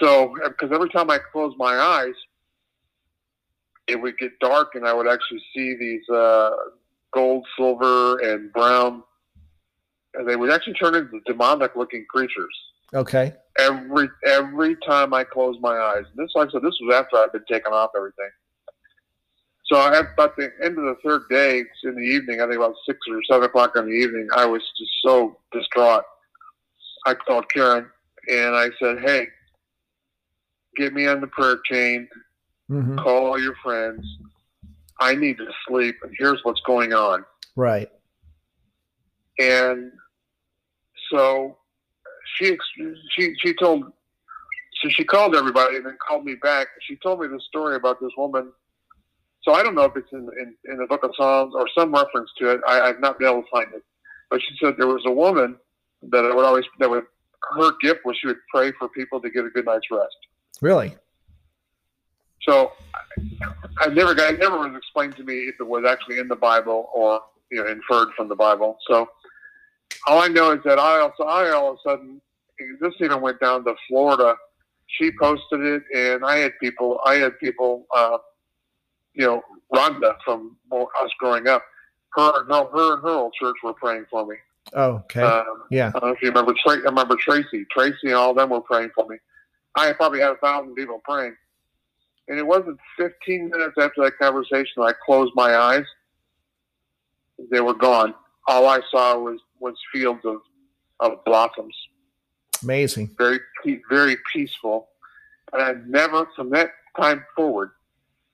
So, 0.01 0.35
because 0.45 0.71
every 0.73 0.89
time 0.89 1.11
I 1.11 1.19
closed 1.19 1.57
my 1.59 1.77
eyes, 1.77 2.15
it 3.87 4.01
would 4.01 4.17
get 4.19 4.39
dark 4.41 4.75
and 4.75 4.87
I 4.87 4.93
would 4.95 5.07
actually 5.07 5.43
see 5.55 5.77
these 5.77 6.09
uh, 6.09 6.51
gold, 7.13 7.47
silver, 7.57 8.19
and 8.21 8.53
brown, 8.53 9.03
and 10.15 10.29
they 10.29 10.37
would 10.37 10.51
actually 10.51 10.75
turn 10.75 10.95
into 10.95 11.21
demonic 11.27 11.77
looking 11.77 12.07
creatures 12.09 12.55
Okay. 12.95 13.35
every 13.59 14.09
every 14.27 14.77
time 14.87 15.15
I 15.15 15.25
closed 15.25 15.61
my 15.61 15.77
eyes. 15.77 16.05
And 16.17 16.17
this, 16.17 16.33
like 16.35 16.49
I 16.49 16.53
said, 16.53 16.63
this 16.63 16.77
was 16.81 16.95
after 16.95 17.17
I'd 17.17 17.33
been 17.33 17.45
taken 17.51 17.73
off 17.73 17.91
everything. 17.97 18.31
So 19.73 19.81
at 19.81 20.13
about 20.13 20.37
the 20.37 20.53
end 20.63 20.77
of 20.77 20.85
the 20.85 20.97
third 21.03 21.23
day, 21.31 21.65
in 21.85 21.95
the 21.95 22.03
evening, 22.03 22.43
I 22.43 22.45
think 22.45 22.57
about 22.57 22.75
six 22.85 22.99
or 23.09 23.23
seven 23.31 23.45
o'clock 23.45 23.75
in 23.75 23.87
the 23.87 23.93
evening, 23.93 24.29
I 24.37 24.45
was 24.45 24.61
just 24.79 24.91
so 25.03 25.39
distraught. 25.51 26.05
I 27.07 27.15
called 27.15 27.51
Karen 27.51 27.89
and 28.29 28.55
I 28.55 28.69
said, 28.79 28.99
"Hey, 29.01 29.29
get 30.77 30.93
me 30.93 31.07
on 31.07 31.23
the 31.23 31.27
prayer 31.27 31.59
chain. 31.65 32.07
hmm 32.69 32.97
Call 32.97 33.29
all 33.29 33.41
your 33.41 33.55
friends. 33.63 34.05
I 35.01 35.15
need 35.15 35.39
to 35.39 35.49
sleep, 35.67 35.97
and 36.03 36.15
here's 36.19 36.45
what's 36.45 36.61
going 36.67 36.93
on." 36.93 37.25
Right. 37.57 37.89
and 39.39 39.91
so 41.11 41.57
she 42.37 42.59
she 43.17 43.35
she 43.39 43.55
told 43.55 43.85
so 44.83 44.89
she 44.91 45.05
called 45.05 45.35
everybody 45.35 45.77
and 45.77 45.87
then 45.87 45.97
called 46.07 46.27
me 46.27 46.35
back. 46.35 46.67
She 46.83 46.97
told 46.97 47.21
me 47.21 47.29
the 47.29 47.41
story 47.41 47.77
about 47.77 48.01
this 48.01 48.13
woman. 48.19 48.53
So 49.45 49.53
I 49.55 49.63
don't 49.63 49.75
know 49.75 49.85
if 49.85 49.97
it's 49.97 50.13
in 50.13 50.29
in, 50.41 50.55
in 50.65 50.79
the 50.79 50.87
Book 50.87 51.05
of 51.05 51.11
Psalms 51.17 51.55
or 51.57 51.69
some 51.77 51.93
reference 51.93 52.31
to 52.39 52.51
it. 52.53 52.61
I, 52.67 52.81
I've 52.81 53.01
not 53.01 53.19
been 53.19 53.29
able 53.29 53.43
to 53.43 53.49
find 53.51 53.69
it, 53.75 53.83
but 54.31 54.41
she 54.41 54.57
said 54.63 54.75
there 54.79 54.87
was 54.87 55.03
a 55.07 55.13
woman 55.13 55.57
that 56.11 56.25
I 56.25 56.35
would 56.35 56.45
always 56.45 56.65
that 56.79 56.89
would 56.89 57.05
her 57.57 57.73
gift 57.81 58.05
was 58.05 58.17
she 58.21 58.29
would 58.29 58.39
pray 58.53 58.73
for 58.79 58.89
people 58.89 59.21
to 59.21 59.31
get 59.31 59.45
a 59.45 59.51
good 59.51 59.67
night's 59.67 59.87
rest. 59.91 60.17
Really. 60.61 60.97
So 62.43 62.73
I 63.79 63.89
never 63.89 64.15
got, 64.15 64.35
it 64.35 64.41
never 64.41 64.59
was 64.59 64.77
explained 64.77 65.17
to 65.17 65.25
me 65.25 65.35
if 65.49 65.57
it 65.61 65.67
was 65.67 65.85
actually 65.85 66.19
in 66.19 66.29
the 66.29 66.37
Bible 66.37 66.91
or 66.95 67.21
you 67.51 67.63
know 67.63 67.71
inferred 67.71 68.09
from 68.17 68.29
the 68.29 68.37
Bible. 68.37 68.79
So 68.89 69.09
all 70.07 70.21
I 70.21 70.29
know 70.29 70.53
is 70.53 70.61
that 70.65 70.79
I 70.79 71.01
also 71.01 71.25
I 71.25 71.51
all 71.51 71.73
of 71.73 71.79
a 71.85 71.89
sudden 71.89 72.21
this 72.81 72.93
even 73.01 73.21
went 73.21 73.41
down 73.41 73.65
to 73.65 73.75
Florida. 73.89 74.37
She 74.87 75.11
posted 75.19 75.61
it, 75.61 75.83
and 75.95 76.25
I 76.25 76.39
had 76.39 76.53
people 76.61 77.01
I 77.05 77.15
had 77.15 77.39
people 77.39 77.87
uh, 77.95 78.19
you 79.15 79.27
know 79.27 79.43
Rhonda 79.75 80.17
from 80.25 80.57
us 80.73 81.11
growing 81.19 81.49
up. 81.49 81.63
Her 82.15 82.45
no 82.47 82.69
her 82.73 82.95
and 82.95 83.03
her 83.03 83.09
old 83.09 83.35
church 83.35 83.57
were 83.63 83.75
praying 83.75 84.07
for 84.11 84.27
me. 84.27 84.37
Oh, 84.75 84.93
okay. 85.05 85.23
Um, 85.23 85.65
yeah. 85.71 85.93
I 85.95 85.99
don't 85.99 86.11
know 86.11 86.15
if 86.15 86.23
you 86.23 86.29
remember. 86.29 86.55
Tra- 86.63 86.79
I 86.79 86.85
remember 86.85 87.17
Tracy. 87.17 87.67
Tracy 87.71 87.97
and 88.09 88.15
all 88.15 88.31
of 88.31 88.37
them 88.37 88.51
were 88.51 88.61
praying 88.61 88.91
for 88.95 89.07
me. 89.09 89.17
I 89.75 89.93
probably 89.93 90.21
had 90.21 90.33
a 90.33 90.37
thousand 90.37 90.75
people 90.75 91.01
praying, 91.05 91.35
and 92.29 92.39
it 92.39 92.47
wasn't 92.47 92.79
15 92.99 93.49
minutes 93.49 93.75
after 93.81 94.03
that 94.03 94.19
conversation 94.19 94.83
I 94.83 94.93
closed 95.05 95.33
my 95.35 95.57
eyes. 95.57 95.85
They 97.51 97.61
were 97.61 97.75
gone. 97.75 98.15
All 98.47 98.67
I 98.67 98.81
saw 98.91 99.19
was 99.19 99.41
was 99.61 99.75
fields 99.93 100.21
of 100.25 100.43
of 101.01 101.25
blossoms, 101.25 101.75
Amazing. 102.63 103.15
very 103.19 103.41
very 103.89 104.17
peaceful. 104.33 104.89
And 105.53 105.63
I 105.63 105.75
never, 105.87 106.27
from 106.37 106.51
that 106.51 106.71
time 106.99 107.25
forward, 107.37 107.73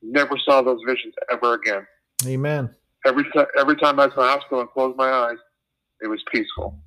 never 0.03 0.37
saw 0.45 0.63
those 0.63 0.81
visions 0.87 1.15
ever 1.31 1.55
again. 1.55 1.87
Amen. 2.27 2.75
Every 3.07 3.25
time, 3.35 3.47
every 3.59 3.77
time 3.77 4.01
I 4.01 4.07
was 4.07 4.15
in 4.17 4.23
the 4.23 4.29
hospital 4.29 4.61
and 4.61 4.71
closed 4.71 4.97
my 4.97 5.11
eyes, 5.11 5.37
it 6.01 6.09
was 6.09 6.23
peaceful. 6.33 6.79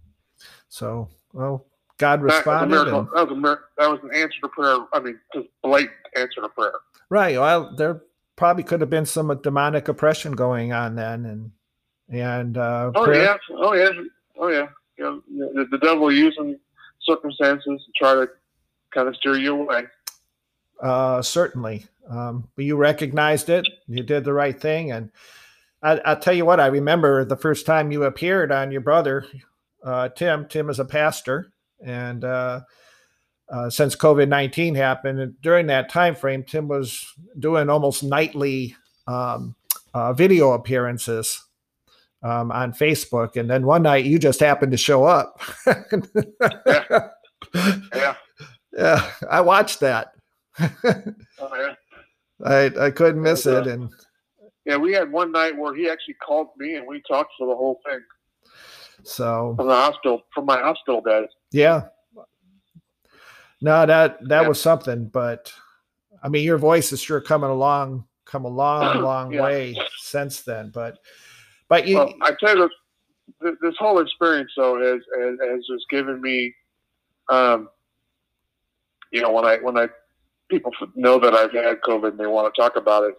So, 0.70 1.08
well, 1.34 1.65
God 1.98 2.20
That 2.22 2.25
was 2.25 2.36
responded. 2.36 2.88
and- 2.88 3.08
That 3.13 3.27
was 3.30 3.32
a 3.32 3.36
mir- 3.36 3.63
that 3.77 3.89
was 3.89 4.00
an 4.03 4.12
answer 4.13 4.38
to 4.41 4.48
prayer. 4.50 4.77
I 4.94 5.00
mean, 5.00 5.20
just 5.34 5.48
blatant 5.63 5.91
answer 6.15 6.41
to 6.41 6.50
prayer. 6.50 6.74
Right. 7.10 7.38
Well, 7.38 7.75
there 7.75 8.01
probably 8.36 8.63
could 8.63 8.82
have 8.82 8.89
been 8.89 9.06
some 9.06 9.36
demonic 9.41 9.88
oppression 9.88 10.34
going 10.34 10.74
on 10.74 10.96
then, 10.96 11.25
and 11.25 11.51
and 12.10 12.58
uh, 12.58 12.91
Oh 12.96 13.06
prayer- 13.06 13.24
yeah, 13.24 13.38
oh 13.58 13.74
yeah, 13.74 13.89
oh 14.38 14.48
yeah. 14.50 14.68
You 14.98 15.03
know, 15.06 15.24
the, 15.53 15.65
the 15.72 15.77
devil 15.77 16.12
using 16.12 16.60
circumstances 17.01 17.65
to 17.86 17.91
try 17.98 18.13
to 18.15 18.30
kind 18.94 19.08
of 19.08 19.15
steer 19.15 19.36
you 19.38 19.60
away. 19.62 19.84
Uh, 20.81 21.21
certainly. 21.21 21.85
Um, 22.09 22.50
but 22.55 22.65
you 22.65 22.75
recognized 22.75 23.50
it. 23.50 23.67
You 23.88 24.03
did 24.03 24.23
the 24.23 24.33
right 24.33 24.59
thing, 24.59 24.91
and 24.91 25.11
I, 25.81 26.00
I'll 26.05 26.19
tell 26.19 26.33
you 26.33 26.45
what. 26.45 26.59
I 26.59 26.67
remember 26.67 27.23
the 27.23 27.38
first 27.38 27.65
time 27.65 27.91
you 27.91 28.03
appeared 28.03 28.51
on 28.51 28.71
your 28.71 28.81
brother, 28.81 29.25
uh, 29.83 30.09
Tim. 30.09 30.47
Tim 30.47 30.69
is 30.69 30.79
a 30.79 30.85
pastor, 30.85 31.53
and 31.85 32.23
uh, 32.23 32.61
uh, 33.50 33.69
since 33.69 33.95
COVID 33.95 34.27
nineteen 34.27 34.75
happened, 34.75 35.35
during 35.41 35.67
that 35.67 35.89
time 35.89 36.15
frame, 36.15 36.43
Tim 36.43 36.67
was 36.67 37.05
doing 37.39 37.69
almost 37.69 38.03
nightly 38.03 38.75
um, 39.07 39.55
uh, 39.93 40.11
video 40.11 40.51
appearances 40.51 41.45
um, 42.23 42.51
on 42.51 42.73
Facebook. 42.73 43.35
And 43.35 43.50
then 43.50 43.65
one 43.65 43.83
night, 43.83 44.05
you 44.05 44.19
just 44.19 44.39
happened 44.39 44.71
to 44.71 44.77
show 44.77 45.03
up. 45.05 45.41
Yeah, 47.93 48.15
yeah, 48.71 49.11
I 49.29 49.41
watched 49.41 49.81
that. 49.81 50.13
Oh 50.60 50.75
yeah, 51.55 51.74
I 52.43 52.72
I 52.79 52.91
couldn't 52.91 53.22
miss 53.22 53.46
Yeah. 53.46 53.60
it, 53.60 53.67
and 53.67 53.89
yeah. 54.65 54.77
We 54.77 54.93
had 54.93 55.12
one 55.12 55.31
night 55.31 55.58
where 55.58 55.74
he 55.75 55.89
actually 55.89 56.15
called 56.25 56.50
me 56.58 56.75
and 56.75 56.88
we 56.88 57.01
talked 57.08 57.31
for 57.38 57.48
the 57.48 57.55
whole 57.55 57.79
thing 57.86 58.00
so 59.03 59.53
from 59.58 59.67
the 59.67 59.75
hospital, 59.75 60.22
from 60.34 60.46
my 60.46 60.60
hospital 60.60 61.01
bed. 61.01 61.27
yeah. 61.51 61.84
No, 63.62 63.86
that 63.86 64.17
that 64.27 64.41
Yeah. 64.41 64.48
was 64.48 64.60
something, 64.60 65.08
but 65.08 65.53
I 66.24 66.29
mean, 66.29 66.43
your 66.43 66.58
voice 66.58 66.91
is 66.91 67.00
sure 67.01 67.22
coming 67.22 67.50
along, 67.50 68.05
come 68.25 68.46
a 68.46 68.50
long, 68.50 68.98
long 69.03 69.31
Yeah. 69.31 69.43
way 69.43 69.77
since 69.98 70.41
then. 70.41 70.72
But 70.74 71.00
but 71.67 71.88
you, 71.88 71.98
Well, 71.98 72.13
I 72.22 72.31
tell 72.39 72.58
you, 72.58 72.70
this, 73.39 73.55
this 73.62 73.75
whole 73.77 74.00
experience 74.00 74.51
though 74.58 74.79
has, 74.81 75.01
has 75.20 75.38
has 75.48 75.65
just 75.67 75.86
given 75.89 76.22
me, 76.22 76.53
um, 77.29 77.70
you 79.12 79.22
know, 79.22 79.31
when 79.31 79.46
I 79.46 79.58
when 79.58 79.77
I 79.77 79.89
people 80.51 80.72
know 80.96 81.17
that 81.20 81.34
I've 81.34 81.51
had 81.51 81.81
COVID 81.81 82.10
and 82.12 82.20
they 82.20 82.27
want 82.27 82.53
to 82.53 82.62
talk 82.62 82.75
about 82.75 83.05
it, 83.05 83.15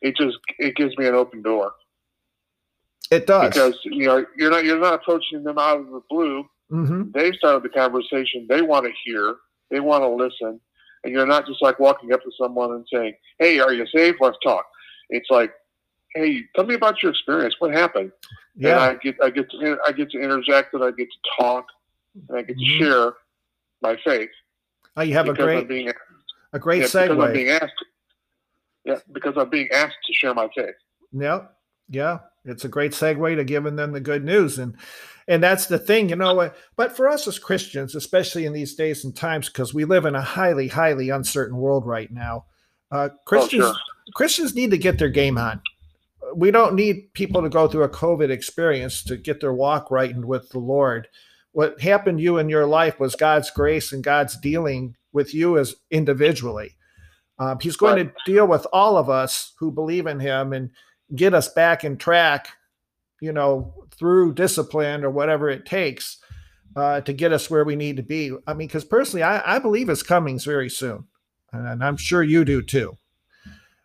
it 0.00 0.16
just 0.16 0.38
it 0.58 0.76
gives 0.76 0.96
me 0.96 1.06
an 1.06 1.14
open 1.14 1.42
door 1.42 1.72
it 3.10 3.26
does. 3.26 3.48
because 3.48 3.78
you 3.84 4.06
know 4.06 4.24
you're 4.36 4.50
not 4.50 4.64
you're 4.64 4.78
not 4.78 4.94
approaching 4.94 5.42
them 5.42 5.58
out 5.58 5.80
of 5.80 5.86
the 5.86 6.02
blue. 6.08 6.44
hmm 6.70 7.10
They 7.12 7.32
started 7.32 7.62
the 7.62 7.68
conversation. 7.70 8.46
They 8.48 8.62
want 8.62 8.86
to 8.86 8.92
hear. 9.04 9.36
They 9.70 9.80
want 9.80 10.02
to 10.02 10.08
listen. 10.08 10.60
And 11.04 11.12
you're 11.12 11.26
not 11.26 11.46
just 11.46 11.62
like 11.62 11.78
walking 11.78 12.12
up 12.12 12.22
to 12.22 12.30
someone 12.40 12.72
and 12.72 12.86
saying, 12.92 13.14
"Hey, 13.38 13.60
are 13.60 13.72
you 13.72 13.86
safe? 13.86 14.16
Let's 14.20 14.36
talk." 14.42 14.66
It's 15.10 15.30
like, 15.30 15.52
"Hey, 16.14 16.44
tell 16.54 16.66
me 16.66 16.74
about 16.74 17.02
your 17.02 17.12
experience. 17.12 17.54
What 17.58 17.72
happened?" 17.72 18.12
And 18.54 18.64
Yeah. 18.64 18.80
I 18.80 18.94
get 18.94 19.16
I 19.22 19.30
get 19.30 19.50
to 19.50 19.78
I 19.86 19.92
get 19.92 20.10
to 20.10 20.20
interject 20.20 20.74
and 20.74 20.84
I 20.84 20.90
get 20.90 21.08
to 21.10 21.42
talk 21.42 21.66
and 22.28 22.38
I 22.38 22.42
get 22.42 22.58
to 22.58 22.64
mm-hmm. 22.64 22.84
share 22.84 23.12
my 23.80 23.96
faith. 24.04 24.30
Oh, 24.96 25.02
you 25.02 25.14
have 25.14 25.28
a 25.28 25.32
great, 25.32 25.68
being, 25.68 25.92
a 26.52 26.58
great 26.58 26.82
yeah, 26.82 26.88
segue. 26.88 27.08
Because 27.08 27.24
I'm 27.24 27.32
being 27.32 27.48
asked, 27.48 27.84
yeah, 28.84 28.98
because 29.12 29.34
I'm 29.36 29.50
being 29.50 29.68
asked 29.72 29.96
to 30.06 30.12
share 30.12 30.34
my 30.34 30.48
faith. 30.54 30.74
Yeah, 31.12 31.46
yeah, 31.88 32.18
it's 32.44 32.64
a 32.64 32.68
great 32.68 32.92
segue 32.92 33.36
to 33.36 33.44
giving 33.44 33.76
them 33.76 33.92
the 33.92 34.00
good 34.00 34.24
news, 34.24 34.58
and 34.58 34.76
and 35.26 35.42
that's 35.42 35.66
the 35.66 35.78
thing, 35.78 36.08
you 36.08 36.16
know. 36.16 36.50
But 36.76 36.96
for 36.96 37.08
us 37.08 37.26
as 37.28 37.38
Christians, 37.38 37.94
especially 37.94 38.46
in 38.46 38.52
these 38.52 38.74
days 38.74 39.04
and 39.04 39.14
times, 39.14 39.48
because 39.48 39.74
we 39.74 39.84
live 39.84 40.06
in 40.06 40.14
a 40.14 40.22
highly, 40.22 40.68
highly 40.68 41.10
uncertain 41.10 41.58
world 41.58 41.86
right 41.86 42.10
now, 42.10 42.46
uh, 42.90 43.10
Christians 43.26 43.64
oh, 43.64 43.72
sure. 43.72 44.14
Christians 44.14 44.54
need 44.54 44.70
to 44.70 44.78
get 44.78 44.98
their 44.98 45.10
game 45.10 45.38
on. 45.38 45.60
We 46.34 46.50
don't 46.50 46.74
need 46.74 47.12
people 47.14 47.42
to 47.42 47.48
go 47.48 47.68
through 47.68 47.84
a 47.84 47.88
COVID 47.88 48.30
experience 48.30 49.02
to 49.04 49.16
get 49.16 49.40
their 49.40 49.52
walk 49.52 49.90
right 49.90 50.14
with 50.16 50.48
the 50.50 50.58
Lord. 50.58 51.08
What 51.52 51.80
happened 51.80 52.18
to 52.18 52.24
you 52.24 52.38
in 52.38 52.48
your 52.48 52.66
life 52.66 53.00
was 53.00 53.14
God's 53.14 53.50
grace 53.50 53.92
and 53.92 54.04
God's 54.04 54.36
dealing 54.38 54.96
with 55.12 55.34
you 55.34 55.58
as 55.58 55.74
individually. 55.90 56.76
Um, 57.38 57.58
he's 57.60 57.76
going 57.76 58.04
to 58.04 58.12
deal 58.26 58.46
with 58.46 58.66
all 58.72 58.96
of 58.96 59.08
us 59.08 59.52
who 59.58 59.70
believe 59.70 60.06
in 60.06 60.20
Him 60.20 60.52
and 60.52 60.70
get 61.14 61.34
us 61.34 61.48
back 61.48 61.84
in 61.84 61.96
track, 61.96 62.48
you 63.20 63.32
know, 63.32 63.74
through 63.90 64.34
discipline 64.34 65.04
or 65.04 65.10
whatever 65.10 65.48
it 65.48 65.64
takes 65.64 66.18
uh, 66.76 67.00
to 67.02 67.12
get 67.12 67.32
us 67.32 67.48
where 67.48 67.64
we 67.64 67.76
need 67.76 67.96
to 67.96 68.02
be. 68.02 68.32
I 68.46 68.54
mean, 68.54 68.68
because 68.68 68.84
personally, 68.84 69.22
I, 69.22 69.56
I 69.56 69.58
believe 69.58 69.88
His 69.88 70.02
coming's 70.02 70.44
very 70.44 70.68
soon, 70.68 71.06
and 71.52 71.82
I'm 71.82 71.96
sure 71.96 72.22
you 72.22 72.44
do 72.44 72.62
too. 72.62 72.98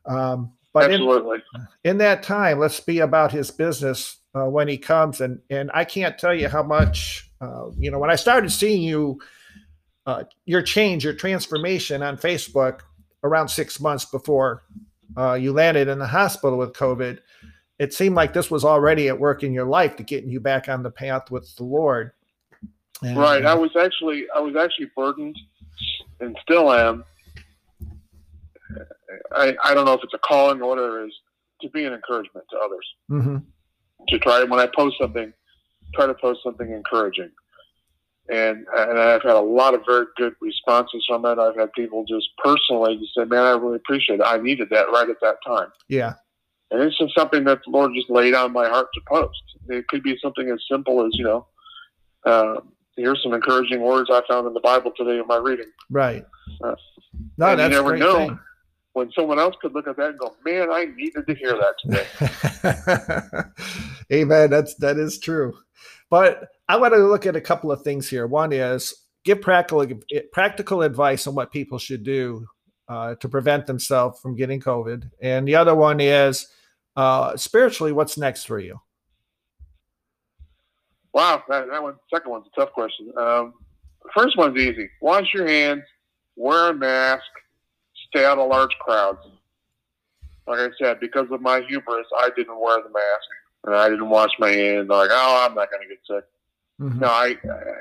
Um, 0.06 0.54
but 0.74 0.92
Absolutely. 0.92 1.44
In, 1.54 1.68
in, 1.84 1.98
that 2.00 2.24
time, 2.24 2.60
let's 2.60 2.80
be 2.80 3.00
about 3.00 3.32
his 3.32 3.52
business 3.52 4.18
uh, 4.34 4.46
when 4.46 4.68
he 4.68 4.78
comes. 4.78 5.22
And 5.22 5.40
and 5.50 5.70
I 5.74 5.86
can't 5.86 6.18
tell 6.18 6.34
you 6.34 6.50
how 6.50 6.64
much, 6.64 7.30
uh, 7.44 7.72
you 7.78 7.92
know, 7.92 8.00
when 8.00 8.10
I 8.10 8.16
started 8.16 8.52
seeing 8.52 8.82
you, 8.82 9.20
uh, 10.06 10.24
your 10.46 10.62
change, 10.62 11.04
your 11.04 11.14
transformation 11.14 12.02
on 12.02 12.18
Facebook 12.18 12.82
around 13.24 13.50
six 13.50 13.80
months 13.80 14.06
before 14.06 14.64
uh, 15.18 15.34
you 15.34 15.54
landed 15.54 15.88
in 15.88 16.00
the 16.00 16.08
hospital 16.08 16.58
with 16.58 16.74
COVID, 16.74 17.20
it 17.80 17.94
seemed 17.94 18.16
like 18.16 18.34
this 18.34 18.52
was 18.52 18.64
already 18.64 19.08
at 19.08 19.20
work 19.20 19.44
in 19.44 19.54
your 19.54 19.66
life 19.66 19.96
to 19.98 20.04
getting 20.04 20.30
you 20.30 20.40
back 20.40 20.70
on 20.70 20.84
the 20.84 20.92
path 20.92 21.32
with 21.32 21.56
the 21.56 21.64
Lord. 21.64 22.12
And, 23.02 23.18
right. 23.18 23.46
I 23.46 23.54
was 23.54 23.72
actually 23.76 24.26
I 24.34 24.40
was 24.40 24.56
actually 24.56 24.90
burdened, 24.96 25.38
and 26.22 26.38
still 26.42 26.72
am 26.72 27.04
I, 29.36 29.56
I 29.64 29.74
don't 29.74 29.86
know 29.86 29.94
if 29.94 30.04
it's 30.04 30.14
a 30.14 30.20
calling 30.20 30.62
or 30.62 30.70
whatever 30.70 31.04
it 31.04 31.08
is, 31.08 31.14
to 31.62 31.70
be 31.70 31.86
an 31.86 31.94
encouragement 31.94 32.46
to 32.52 32.58
others. 32.58 32.88
Mm-hmm. 33.10 33.38
To 34.10 34.20
try, 34.20 34.44
when 34.44 34.60
I 34.60 34.68
post 34.76 34.98
something, 35.00 35.34
try 35.94 36.06
to 36.06 36.14
post 36.14 36.42
something 36.44 36.72
encouraging. 36.72 37.32
And, 38.30 38.66
and 38.76 39.00
I've 39.00 39.22
had 39.22 39.36
a 39.36 39.42
lot 39.42 39.74
of 39.74 39.82
very 39.86 40.06
good 40.16 40.34
responses 40.40 41.04
from 41.08 41.26
it. 41.26 41.38
I've 41.40 41.58
had 41.58 41.74
people 41.74 42.06
just 42.08 42.30
personally 42.44 42.98
just 42.98 43.14
say, 43.18 43.26
man, 43.26 43.44
I 43.44 43.52
really 43.52 43.76
appreciate 43.76 44.22
it. 44.22 44.26
I 44.26 44.38
needed 44.38 44.70
that 44.72 44.86
right 44.94 45.10
at 45.10 45.18
that 45.22 45.38
time. 45.46 45.68
Yeah. 45.90 46.14
And 46.72 46.82
it's 46.82 46.98
just 46.98 47.14
something 47.16 47.44
that 47.44 47.60
the 47.66 47.72
Lord 47.72 47.92
just 47.94 48.10
laid 48.10 48.34
on 48.34 48.54
my 48.54 48.68
heart 48.68 48.88
to 48.94 49.02
post. 49.08 49.42
It 49.68 49.88
could 49.90 50.04
be 50.04 50.18
something 50.22 50.50
as 50.50 50.60
simple 50.72 51.06
as, 51.06 51.12
you 51.14 51.26
know, 51.26 51.48
uh, 52.26 52.62
here's 52.96 53.22
some 53.22 53.34
encouraging 53.34 53.82
words 53.82 54.10
I 54.12 54.22
found 54.28 54.48
in 54.48 54.54
the 54.54 54.62
Bible 54.62 54.92
today 54.96 55.20
in 55.20 55.28
my 55.28 55.38
reading. 55.38 55.72
Right. 55.90 56.26
Uh, 56.64 56.76
no, 57.38 57.56
that's 57.56 57.74
you 57.74 57.82
never 57.82 57.98
know. 57.98 58.28
Thing 58.28 58.40
when 58.94 59.12
someone 59.12 59.40
else 59.40 59.56
could 59.62 59.74
look 59.74 59.88
at 59.88 59.98
that 59.98 60.12
and 60.12 60.20
go, 60.20 60.36
"Man, 60.46 60.72
I 60.72 60.86
needed 60.96 61.28
to 61.28 61.36
hear 61.36 61.58
that 61.58 61.76
today." 61.80 62.08
Amen. 64.12 64.50
That's 64.50 64.76
that 64.76 64.98
is 64.98 65.20
true. 65.20 65.54
But 66.10 66.50
I 66.68 66.78
want 66.78 66.94
to 66.94 67.00
look 67.00 67.26
at 67.26 67.36
a 67.36 67.42
couple 67.42 67.72
of 67.72 67.82
things 67.82 68.10
here. 68.10 68.28
One 68.28 68.52
is 68.52 68.94
give 69.24 69.42
practical 69.42 69.86
practical 70.32 70.82
advice 70.82 71.28
on 71.28 71.36
what 71.36 71.52
people 71.52 71.78
should 71.78 72.04
do 72.04 72.46
uh, 72.88 73.16
to 73.16 73.30
prevent 73.30 73.66
themselves 73.66 74.20
from 74.20 74.36
getting 74.36 74.60
COVID, 74.60 75.10
and 75.22 75.48
the 75.48 75.56
other 75.56 75.76
one 75.76 76.00
is 76.00 76.48
uh, 76.96 77.36
spiritually, 77.38 77.92
what's 77.92 78.18
next 78.18 78.46
for 78.46 78.60
you? 78.60 78.80
Wow, 81.14 81.44
that, 81.50 81.68
that 81.70 81.82
one, 81.82 81.96
second 82.14 82.32
one's 82.32 82.46
a 82.56 82.60
tough 82.60 82.74
question. 82.74 83.12
Um, 83.18 83.54
first 84.16 84.38
one's 84.38 84.58
easy. 84.58 84.90
Wash 85.02 85.32
your 85.34 85.48
hands, 85.48 85.84
wear 86.36 86.70
a 86.70 86.74
mask, 86.74 87.24
stay 88.10 88.26
out 88.26 88.40
of 88.40 88.50
large 88.50 88.76
crowds. 88.80 89.20
Like 90.48 90.60
I 90.60 90.70
said, 90.82 91.00
because 91.00 91.28
of 91.32 91.42
my 91.42 91.62
hubris, 91.68 92.08
I 92.18 92.30
didn't 92.36 92.60
wear 92.60 92.78
the 92.82 92.90
mask 92.90 93.28
and 93.64 93.76
I 93.76 93.90
didn't 93.90 94.10
wash 94.10 94.32
my 94.40 94.50
hands. 94.50 94.90
Like, 94.90 95.10
oh, 95.12 95.48
I'm 95.48 95.56
not 95.56 95.70
going 95.72 95.84
to 95.84 95.90
get 95.90 96.00
sick. 96.08 96.24
Mm-hmm. 96.82 97.00
No, 97.00 97.08
I 97.08 97.28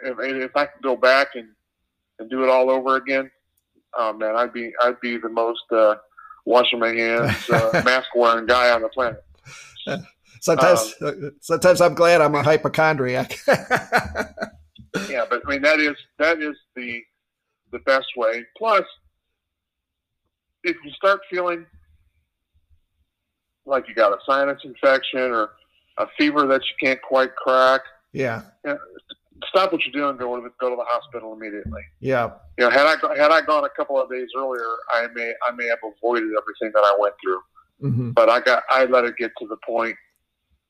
if, 0.05 0.17
if 0.21 0.57
I 0.57 0.67
could 0.67 0.83
go 0.83 0.97
back 0.97 1.29
and 1.35 1.49
and 2.19 2.31
do 2.31 2.45
it 2.45 2.51
all 2.51 2.71
over 2.71 2.97
again, 2.97 3.31
oh 3.95 4.13
man, 4.13 4.37
I'd 4.37 4.53
be 4.53 4.73
I'd 4.83 5.01
be 5.01 5.17
the 5.17 5.29
most 5.29 5.63
uh, 5.71 5.97
washing 6.45 6.79
my 6.79 6.89
hands, 6.89 7.49
uh, 7.51 7.83
mask 7.85 8.09
wearing 8.15 8.47
guy 8.47 8.71
on 8.71 8.83
the 8.83 8.89
planet. 8.89 9.25
Sometimes, 10.41 10.93
um, 11.03 11.37
sometimes 11.41 11.81
I'm 11.81 11.95
glad 11.95 12.21
I'm 12.21 12.35
a 12.35 12.43
hypochondriac. 12.43 13.39
yeah, 13.47 15.25
but 15.31 15.41
I 15.47 15.49
mean 15.49 15.63
that 15.63 15.79
is 15.79 15.95
that 16.19 16.41
is 16.41 16.57
the 16.75 17.01
the 17.71 17.79
best 17.81 18.09
way. 18.17 18.45
Plus, 18.59 18.83
if 20.65 20.77
you 20.85 20.91
start 20.91 21.21
feeling 21.31 21.65
like 23.67 23.87
you 23.87 23.95
got 23.95 24.13
a 24.13 24.19
sinus 24.27 24.61
infection 24.65 25.21
or 25.21 25.51
a 26.03 26.07
fever 26.19 26.47
that 26.47 26.61
you 26.61 26.87
can't 26.87 27.01
quite 27.03 27.35
crack, 27.37 27.83
yeah, 28.13 28.43
you 28.65 28.73
know, 28.73 28.79
stop 29.49 29.73
what 29.73 29.81
you're 29.85 29.93
doing. 29.93 30.17
Go 30.17 30.37
to 30.37 30.43
the, 30.43 30.53
go 30.61 30.71
to 30.71 30.77
the 30.77 30.85
hospital 30.85 31.33
immediately. 31.33 31.83
Yeah, 32.01 32.33
you 32.59 32.65
know, 32.65 32.71
had 32.71 32.87
I 32.87 33.17
had 33.17 33.31
I 33.31 33.41
gone 33.41 33.65
a 33.65 33.71
couple 33.71 34.01
of 34.01 34.11
days 34.11 34.29
earlier, 34.37 34.65
I 34.91 35.07
may 35.15 35.33
I 35.47 35.53
may 35.53 35.67
have 35.67 35.79
avoided 35.85 36.31
everything 36.41 36.73
that 36.75 36.85
I 36.85 36.97
went 36.99 37.15
through. 37.23 37.41
Mm-hmm. 37.83 38.11
But 38.11 38.29
I 38.29 38.41
got 38.41 38.63
I 38.69 38.85
let 38.85 39.05
it 39.05 39.17
get 39.17 39.33
to 39.41 39.47
the 39.49 39.57
point, 39.67 39.97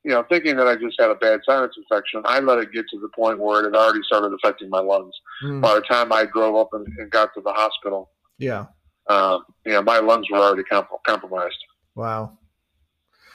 you 0.05 0.13
know, 0.13 0.25
thinking 0.29 0.57
that 0.57 0.67
I 0.67 0.77
just 0.77 0.99
had 0.99 1.11
a 1.11 1.15
bad 1.15 1.41
sinus 1.45 1.77
infection. 1.77 2.23
I 2.25 2.41
let 2.41 2.59
it 2.59 2.73
get 2.73 2.87
to 2.91 3.01
the 3.01 3.09
point 3.09 3.39
where 3.39 3.61
it 3.61 3.65
had 3.65 3.75
already 3.75 4.01
started 4.07 4.33
affecting 4.33 4.71
my 4.71 4.81
lungs. 4.81 5.15
Mm-hmm. 5.45 5.61
By 5.61 5.75
the 5.75 5.83
time 5.83 6.13
I 6.13 6.25
drove 6.25 6.57
up 6.57 6.71
and, 6.73 6.87
and 6.99 7.11
got 7.11 7.35
to 7.35 7.41
the 7.43 7.53
hospital, 7.53 8.11
yeah, 8.39 8.67
um, 9.09 9.45
you 9.67 9.73
know, 9.73 9.83
my 9.83 9.99
lungs 9.99 10.31
were 10.31 10.39
already 10.39 10.65
comp- 10.65 10.89
compromised. 11.07 11.59
Wow. 11.95 12.39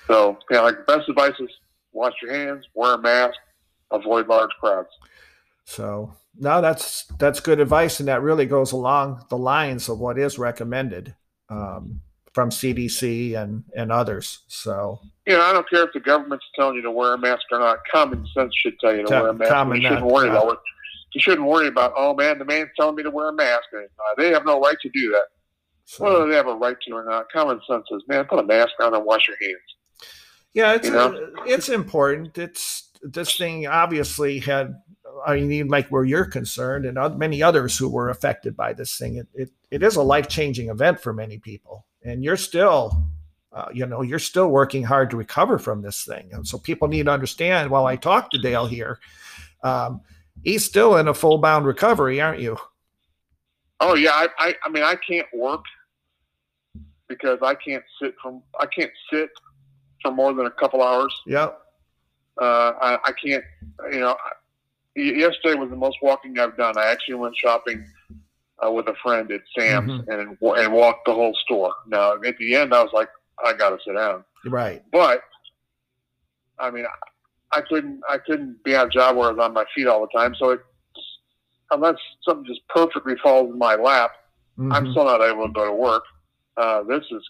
So, 0.07 0.37
yeah, 0.49 0.61
like 0.61 0.77
the 0.77 0.83
best 0.95 1.09
advice 1.09 1.33
is 1.39 1.49
wash 1.97 2.13
your 2.21 2.33
hands, 2.33 2.65
wear 2.73 2.93
a 2.93 3.01
mask, 3.01 3.35
avoid 3.91 4.27
large 4.27 4.51
crowds. 4.61 4.89
So, 5.65 6.13
no, 6.37 6.61
that's 6.61 7.05
that's 7.19 7.39
good 7.39 7.59
advice, 7.59 7.99
and 7.99 8.07
that 8.07 8.21
really 8.21 8.45
goes 8.45 8.71
along 8.71 9.25
the 9.29 9.37
lines 9.37 9.89
of 9.89 9.99
what 9.99 10.17
is 10.17 10.39
recommended 10.39 11.15
um, 11.49 12.01
from 12.33 12.51
CDC 12.51 13.35
and 13.35 13.63
and 13.75 13.91
others. 13.91 14.43
So, 14.47 14.99
you 15.25 15.33
know, 15.33 15.41
I 15.41 15.51
don't 15.51 15.69
care 15.69 15.83
if 15.83 15.93
the 15.93 15.99
government's 15.99 16.45
telling 16.55 16.75
you 16.75 16.83
to 16.83 16.91
wear 16.91 17.13
a 17.13 17.17
mask 17.17 17.41
or 17.51 17.59
not. 17.59 17.79
Common 17.91 18.25
sense 18.33 18.53
should 18.55 18.79
tell 18.79 18.95
you 18.95 19.05
to 19.05 19.11
wear 19.11 19.27
a 19.29 19.33
mask. 19.33 19.51
Common 19.51 19.81
you 19.81 19.89
shouldn't 19.89 20.05
worry 20.05 20.29
about. 20.29 20.59
You 21.13 21.21
shouldn't 21.21 21.47
worry 21.47 21.67
about, 21.67 21.93
oh 21.95 22.13
man, 22.13 22.37
the 22.37 22.45
man's 22.45 22.69
telling 22.77 22.95
me 22.95 23.01
to 23.01 23.09
wear 23.09 23.29
a 23.29 23.33
mask. 23.33 23.63
Uh, 23.73 23.81
they 24.17 24.29
have 24.29 24.45
no 24.45 24.59
right 24.59 24.77
to 24.79 24.89
do 24.89 25.11
that. 25.13 25.23
So, 25.85 26.03
Whether 26.03 26.27
they 26.27 26.35
have 26.35 26.47
a 26.47 26.53
right 26.53 26.75
to 26.79 26.93
or 26.93 27.05
not, 27.05 27.31
common 27.31 27.61
sense 27.67 27.85
says, 27.89 28.01
man, 28.07 28.25
put 28.25 28.39
a 28.39 28.43
mask 28.43 28.73
on 28.81 28.93
and 28.93 29.05
wash 29.05 29.27
your 29.27 29.37
hands. 29.41 29.57
Yeah, 30.53 30.73
it's 30.73 30.87
you 30.87 30.93
know? 30.93 31.13
uh, 31.13 31.43
it's 31.45 31.69
important. 31.69 32.37
It's 32.37 32.89
this 33.01 33.35
thing 33.37 33.67
obviously 33.67 34.39
had. 34.39 34.75
I 35.25 35.39
mean, 35.39 35.67
like 35.67 35.87
where 35.89 36.05
you're 36.05 36.25
concerned, 36.25 36.85
and 36.85 37.17
many 37.17 37.41
others 37.41 37.75
who 37.77 37.89
were 37.89 38.09
affected 38.09 38.55
by 38.55 38.73
this 38.73 38.97
thing, 38.97 39.17
it 39.17 39.27
it, 39.33 39.51
it 39.71 39.83
is 39.83 39.95
a 39.95 40.01
life 40.01 40.27
changing 40.27 40.69
event 40.69 40.99
for 40.99 41.13
many 41.13 41.37
people, 41.37 41.85
and 42.03 42.23
you're 42.23 42.37
still. 42.37 43.03
Uh, 43.53 43.69
you 43.73 43.87
know, 43.87 44.03
you're 44.03 44.19
still 44.19 44.49
working 44.49 44.83
hard 44.83 45.09
to 45.09 45.17
recover 45.17 45.57
from 45.57 45.81
this 45.81 46.03
thing. 46.03 46.29
And 46.31 46.45
so 46.45 46.59
people 46.59 46.87
need 46.87 47.05
to 47.05 47.11
understand 47.11 47.71
while 47.71 47.87
I 47.87 47.95
talk 47.95 48.29
to 48.29 48.37
Dale 48.37 48.67
here, 48.67 48.99
um, 49.63 50.01
he's 50.43 50.63
still 50.63 50.97
in 50.97 51.07
a 51.07 51.13
full 51.13 51.39
bound 51.39 51.65
recovery, 51.65 52.21
aren't 52.21 52.41
you? 52.41 52.57
Oh 53.79 53.95
yeah. 53.95 54.11
I, 54.11 54.27
I, 54.37 54.55
I 54.63 54.69
mean, 54.69 54.83
I 54.83 54.95
can't 54.95 55.27
work 55.33 55.63
because 57.07 57.39
I 57.41 57.55
can't 57.55 57.83
sit 58.01 58.15
from 58.21 58.41
I 58.59 58.65
can't 58.65 58.91
sit 59.11 59.29
more 60.15 60.33
than 60.33 60.45
a 60.45 60.51
couple 60.51 60.81
hours. 60.81 61.13
Yep. 61.25 61.59
Uh, 62.39 62.73
I, 62.81 62.97
I 63.05 63.11
can't. 63.23 63.43
You 63.91 63.99
know, 63.99 64.15
yesterday 64.95 65.55
was 65.55 65.69
the 65.69 65.75
most 65.75 65.97
walking 66.01 66.37
I've 66.39 66.57
done. 66.57 66.77
I 66.77 66.87
actually 66.87 67.15
went 67.15 67.35
shopping 67.35 67.85
uh, 68.65 68.71
with 68.71 68.87
a 68.87 68.95
friend 69.01 69.31
at 69.31 69.41
Sam's 69.57 69.91
mm-hmm. 69.91 70.11
and 70.11 70.37
and 70.39 70.73
walked 70.73 71.05
the 71.05 71.13
whole 71.13 71.35
store. 71.43 71.73
Now 71.87 72.13
at 72.13 72.37
the 72.37 72.55
end, 72.55 72.73
I 72.73 72.83
was 72.83 72.91
like, 72.93 73.09
I 73.43 73.53
got 73.53 73.69
to 73.69 73.77
sit 73.85 73.95
down. 73.95 74.23
Right. 74.45 74.83
But 74.91 75.21
I 76.59 76.69
mean, 76.71 76.85
I 77.51 77.61
couldn't 77.61 78.01
I 78.09 78.17
couldn't 78.17 78.63
be 78.63 78.75
on 78.75 78.87
a 78.87 78.89
job 78.89 79.15
where 79.15 79.29
I 79.29 79.31
was 79.31 79.39
on 79.39 79.53
my 79.53 79.65
feet 79.75 79.87
all 79.87 80.01
the 80.01 80.19
time. 80.19 80.35
So 80.35 80.51
it, 80.51 80.61
unless 81.71 81.95
something 82.23 82.45
just 82.45 82.67
perfectly 82.69 83.15
falls 83.21 83.51
in 83.51 83.57
my 83.57 83.75
lap, 83.75 84.11
mm-hmm. 84.57 84.71
I'm 84.71 84.91
still 84.91 85.05
not 85.05 85.21
able 85.21 85.47
to 85.47 85.53
go 85.53 85.65
to 85.65 85.73
work 85.73 86.03
uh, 86.57 86.83
this 86.83 87.03
has 87.11 87.21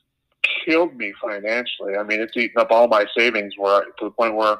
killed 0.67 0.95
me 0.95 1.13
financially. 1.21 1.95
I 1.97 2.03
mean, 2.03 2.19
it's 2.19 2.35
eaten 2.35 2.59
up 2.59 2.71
all 2.71 2.87
my 2.87 3.05
savings 3.17 3.53
where 3.57 3.83
to 3.85 4.05
the 4.05 4.11
point 4.11 4.35
where, 4.35 4.57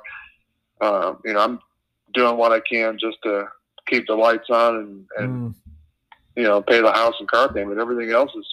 uh, 0.82 1.14
you 1.26 1.34
know, 1.34 1.40
I'm 1.40 1.60
doing 2.14 2.38
what 2.38 2.52
I 2.52 2.62
can 2.62 2.98
just 3.00 3.18
to 3.24 3.48
keep 3.88 4.08
the 4.08 4.16
lights 4.16 4.50
on 4.50 4.76
and, 4.78 5.06
and 5.18 5.30
Mm, 5.30 5.56
you 6.36 6.44
know 6.44 6.62
pay 6.62 6.82
the 6.82 6.92
house 6.92 7.16
and 7.20 7.30
car 7.30 7.52
payment. 7.52 7.80
Everything 7.80 8.12
else 8.12 8.32
is 8.36 8.46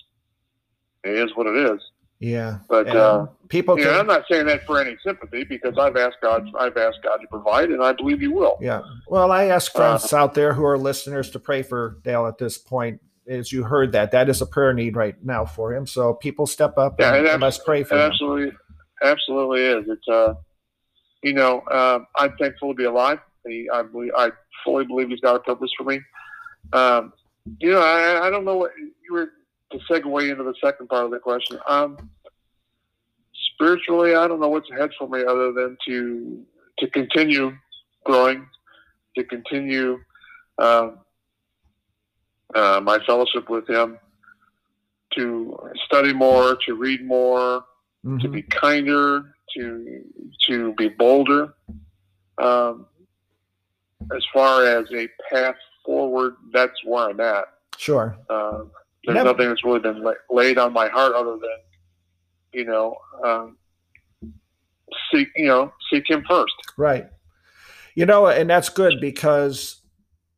it 1.04 1.14
is 1.16 1.36
what 1.36 1.46
it 1.46 1.56
is. 1.72 1.80
yeah. 2.18 2.58
But 2.68 2.88
And 2.88 2.96
uh, 2.96 3.26
people 3.48 3.78
yeah, 3.78 3.84
can, 3.86 4.00
I'm 4.00 4.06
not 4.06 4.24
saying 4.30 4.46
that 4.46 4.64
for 4.64 4.80
any 4.80 4.96
sympathy 5.04 5.44
because 5.44 5.76
I've 5.78 5.96
asked 5.96 6.16
God. 6.22 6.48
I've 6.58 6.76
asked 6.76 7.00
God 7.02 7.18
to 7.18 7.26
provide, 7.28 7.70
and 7.70 7.82
I 7.82 7.92
believe 7.92 8.20
He 8.20 8.28
will. 8.28 8.56
Yeah. 8.60 8.82
Well, 9.08 9.30
I 9.30 9.44
ask 9.46 9.74
Uh, 9.74 9.78
friends 9.78 10.12
out 10.12 10.34
there 10.34 10.54
who 10.54 10.64
are 10.64 10.78
listeners 10.78 11.30
to 11.30 11.38
pray 11.38 11.62
for 11.62 11.98
Dale 12.02 12.26
at 12.26 12.38
this 12.38 12.56
point. 12.58 13.00
As 13.28 13.50
you 13.52 13.62
heard 13.64 13.92
that, 13.92 14.10
that 14.12 14.28
is 14.28 14.42
a 14.42 14.46
prayer 14.46 14.74
need 14.74 14.96
right 14.96 15.16
now 15.24 15.44
for 15.44 15.74
him. 15.74 15.86
So 15.86 16.14
people 16.14 16.46
step 16.46 16.76
up 16.76 16.96
Yeah, 16.98 17.14
and 17.14 17.26
abs- 17.26 17.42
let's 17.42 17.58
pray 17.58 17.82
for 17.82 17.94
him. 17.94 18.02
absolutely, 18.12 18.52
absolutely 19.02 19.62
is. 19.62 19.84
It's 19.88 20.08
uh, 20.08 20.34
you 21.22 21.32
know, 21.32 21.60
uh, 21.70 22.00
I'm 22.16 22.36
thankful 22.36 22.72
to 22.72 22.74
be 22.74 22.84
alive. 22.84 23.18
He, 23.46 23.68
I 23.72 23.82
believe, 23.82 24.12
I 24.16 24.30
fully 24.64 24.84
believe 24.84 25.08
He's 25.08 25.20
got 25.20 25.36
a 25.36 25.40
purpose 25.40 25.70
for 25.76 25.84
me. 25.84 26.00
Um, 26.72 27.12
you 27.60 27.70
know, 27.72 27.80
I, 27.80 28.26
I 28.26 28.30
don't 28.30 28.44
know 28.44 28.56
what 28.56 28.72
you 28.78 29.12
were 29.12 29.30
to 29.72 29.78
segue 29.90 30.30
into 30.30 30.44
the 30.44 30.54
second 30.62 30.88
part 30.88 31.04
of 31.04 31.10
the 31.10 31.18
question. 31.18 31.58
Um, 31.66 32.10
spiritually, 33.54 34.14
I 34.14 34.28
don't 34.28 34.40
know 34.40 34.48
what's 34.48 34.70
ahead 34.70 34.90
for 34.98 35.08
me 35.08 35.22
other 35.24 35.52
than 35.52 35.76
to 35.86 36.42
to 36.80 36.90
continue 36.90 37.52
growing, 38.04 38.46
to 39.16 39.24
continue 39.24 39.98
um, 40.58 40.98
uh, 42.54 42.80
my 42.82 42.98
fellowship 43.06 43.48
with 43.48 43.68
Him, 43.68 43.98
to 45.16 45.56
study 45.86 46.12
more, 46.12 46.56
to 46.66 46.74
read 46.74 47.04
more, 47.04 47.64
to 48.04 48.08
Mhm. 48.28 48.32
be 48.32 48.42
kinder, 48.42 49.34
to 49.54 50.02
to 50.48 50.74
be 50.74 50.88
bolder. 50.88 51.54
Um, 52.38 52.86
as 54.14 54.24
far 54.32 54.64
as 54.64 54.86
a 54.92 55.08
path 55.30 55.56
forward, 55.86 56.36
that's 56.52 56.84
where 56.84 57.08
I'm 57.10 57.20
at. 57.20 57.44
Sure. 57.76 58.16
Uh, 58.28 58.64
there's 59.04 59.14
Never- 59.14 59.30
nothing 59.32 59.48
that's 59.48 59.64
really 59.64 59.80
been 59.80 60.02
la- 60.02 60.12
laid 60.30 60.58
on 60.58 60.72
my 60.72 60.88
heart 60.88 61.14
other 61.14 61.36
than, 61.38 61.58
you 62.52 62.64
know, 62.64 62.96
um, 63.24 63.56
seek 65.12 65.28
you 65.36 65.46
know 65.46 65.72
seek 65.90 66.08
Him 66.10 66.24
first. 66.28 66.54
Right. 66.76 67.08
You 67.94 68.06
know, 68.06 68.26
and 68.26 68.50
that's 68.50 68.68
good 68.68 69.00
because, 69.00 69.80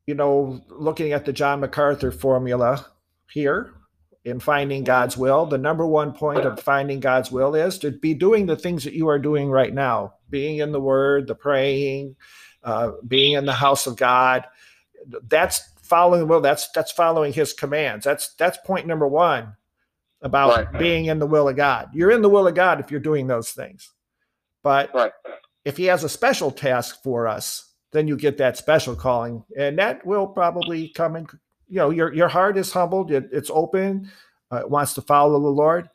you 0.07 0.15
know, 0.15 0.61
looking 0.69 1.13
at 1.13 1.25
the 1.25 1.33
John 1.33 1.61
MacArthur 1.61 2.13
formula 2.13 2.87
here 3.31 3.73
in 4.25 4.41
finding 4.41 4.85
God's 4.85 5.17
will, 5.17 5.47
the 5.47 5.59
number 5.59 5.87
one 5.87 6.13
point 6.13 6.41
of 6.45 6.61
finding 6.61 7.01
God's 7.01 7.31
will 7.31 7.55
is 7.55 7.79
to 7.81 7.91
be 7.91 8.15
doing 8.15 8.47
the 8.47 8.57
things 8.57 8.85
that 8.85 8.95
you 8.95 9.09
are 9.09 9.19
doing 9.19 9.51
right 9.51 9.73
now, 9.73 10.15
being 10.31 10.59
in 10.59 10.73
the 10.73 10.81
Word, 10.81 11.27
the 11.27 11.35
praying, 11.35 12.17
uh, 12.63 12.93
being 13.07 13.35
in 13.35 13.47
the 13.47 13.53
house 13.53 13.87
of 13.87 13.97
God. 13.97 14.47
That's 15.29 15.61
following 15.83 16.21
the 16.21 16.27
will. 16.27 16.41
That's 16.41 16.69
that's 16.73 16.91
following 16.93 17.33
His 17.33 17.53
commands. 17.53 18.05
That's 18.05 18.35
that's 18.35 18.59
point 18.65 18.87
number 18.87 19.07
one 19.07 19.57
about 20.23 20.49
Right. 20.51 20.79
being 20.79 21.07
in 21.07 21.19
the 21.19 21.27
will 21.27 21.49
of 21.49 21.57
God. 21.57 21.91
You're 21.93 22.11
in 22.11 22.23
the 22.23 22.29
will 22.29 22.49
of 22.49 22.55
God 22.55 22.81
if 22.81 22.91
you're 22.91 23.01
doing 23.01 23.27
those 23.27 23.51
things, 23.51 23.93
but 24.63 24.93
Right. 24.95 25.13
if 25.65 25.77
he 25.77 25.85
has 25.85 26.05
a 26.05 26.09
special 26.09 26.51
task 26.51 27.03
for 27.03 27.29
us, 27.29 27.66
then 27.93 28.09
you 28.09 28.17
get 28.17 28.39
that 28.39 28.57
special 28.57 28.95
calling, 28.97 29.45
and 29.57 29.79
that 29.79 30.05
will 30.07 30.27
probably 30.27 30.89
come 30.89 31.17
in. 31.17 31.27
You 31.69 31.77
know, 31.77 31.91
your 31.91 32.13
your 32.13 32.29
heart 32.29 32.57
is 32.57 32.73
humbled, 32.73 33.11
it, 33.11 33.29
it's 33.33 33.51
open, 33.53 34.11
uh, 34.53 34.59
it 34.59 34.71
wants 34.71 34.95
to 34.95 35.03
follow 35.03 35.41
the 35.41 35.49
Lord. 35.49 35.89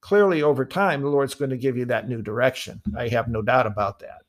Clearly, 0.00 0.42
over 0.42 0.64
time, 0.64 1.02
the 1.02 1.08
Lord's 1.08 1.34
going 1.34 1.50
to 1.50 1.56
give 1.56 1.76
you 1.76 1.86
that 1.86 2.08
new 2.08 2.22
direction. 2.22 2.80
I 2.96 3.08
have 3.08 3.28
no 3.28 3.42
doubt 3.42 3.66
about 3.66 3.98
that. 4.00 4.22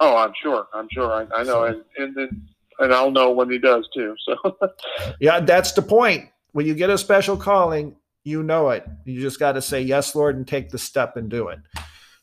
Oh, 0.00 0.16
I'm 0.16 0.32
sure. 0.42 0.66
I'm 0.74 0.88
sure. 0.90 1.12
I, 1.12 1.26
I 1.34 1.42
know, 1.44 1.64
and 1.64 1.82
and 1.96 2.14
then, 2.14 2.48
and 2.80 2.92
I'll 2.92 3.10
know 3.10 3.30
when 3.30 3.50
He 3.50 3.58
does 3.58 3.88
too. 3.94 4.14
So 4.24 4.58
Yeah, 5.20 5.40
that's 5.40 5.72
the 5.72 5.82
point. 5.82 6.28
When 6.52 6.66
you 6.66 6.74
get 6.74 6.90
a 6.90 6.98
special 6.98 7.36
calling, 7.36 7.96
you 8.24 8.42
know 8.42 8.70
it. 8.70 8.84
You 9.04 9.20
just 9.20 9.38
got 9.38 9.52
to 9.52 9.62
say 9.62 9.82
yes, 9.82 10.14
Lord, 10.14 10.36
and 10.36 10.46
take 10.46 10.70
the 10.70 10.78
step 10.78 11.16
and 11.16 11.28
do 11.28 11.48
it. 11.48 11.60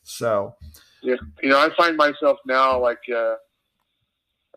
So, 0.02 0.54
Yeah, 1.02 1.16
you 1.42 1.48
know, 1.48 1.58
I 1.58 1.70
find 1.76 1.96
myself 1.96 2.38
now 2.46 2.78
like 2.78 2.98
uh, 3.14 3.36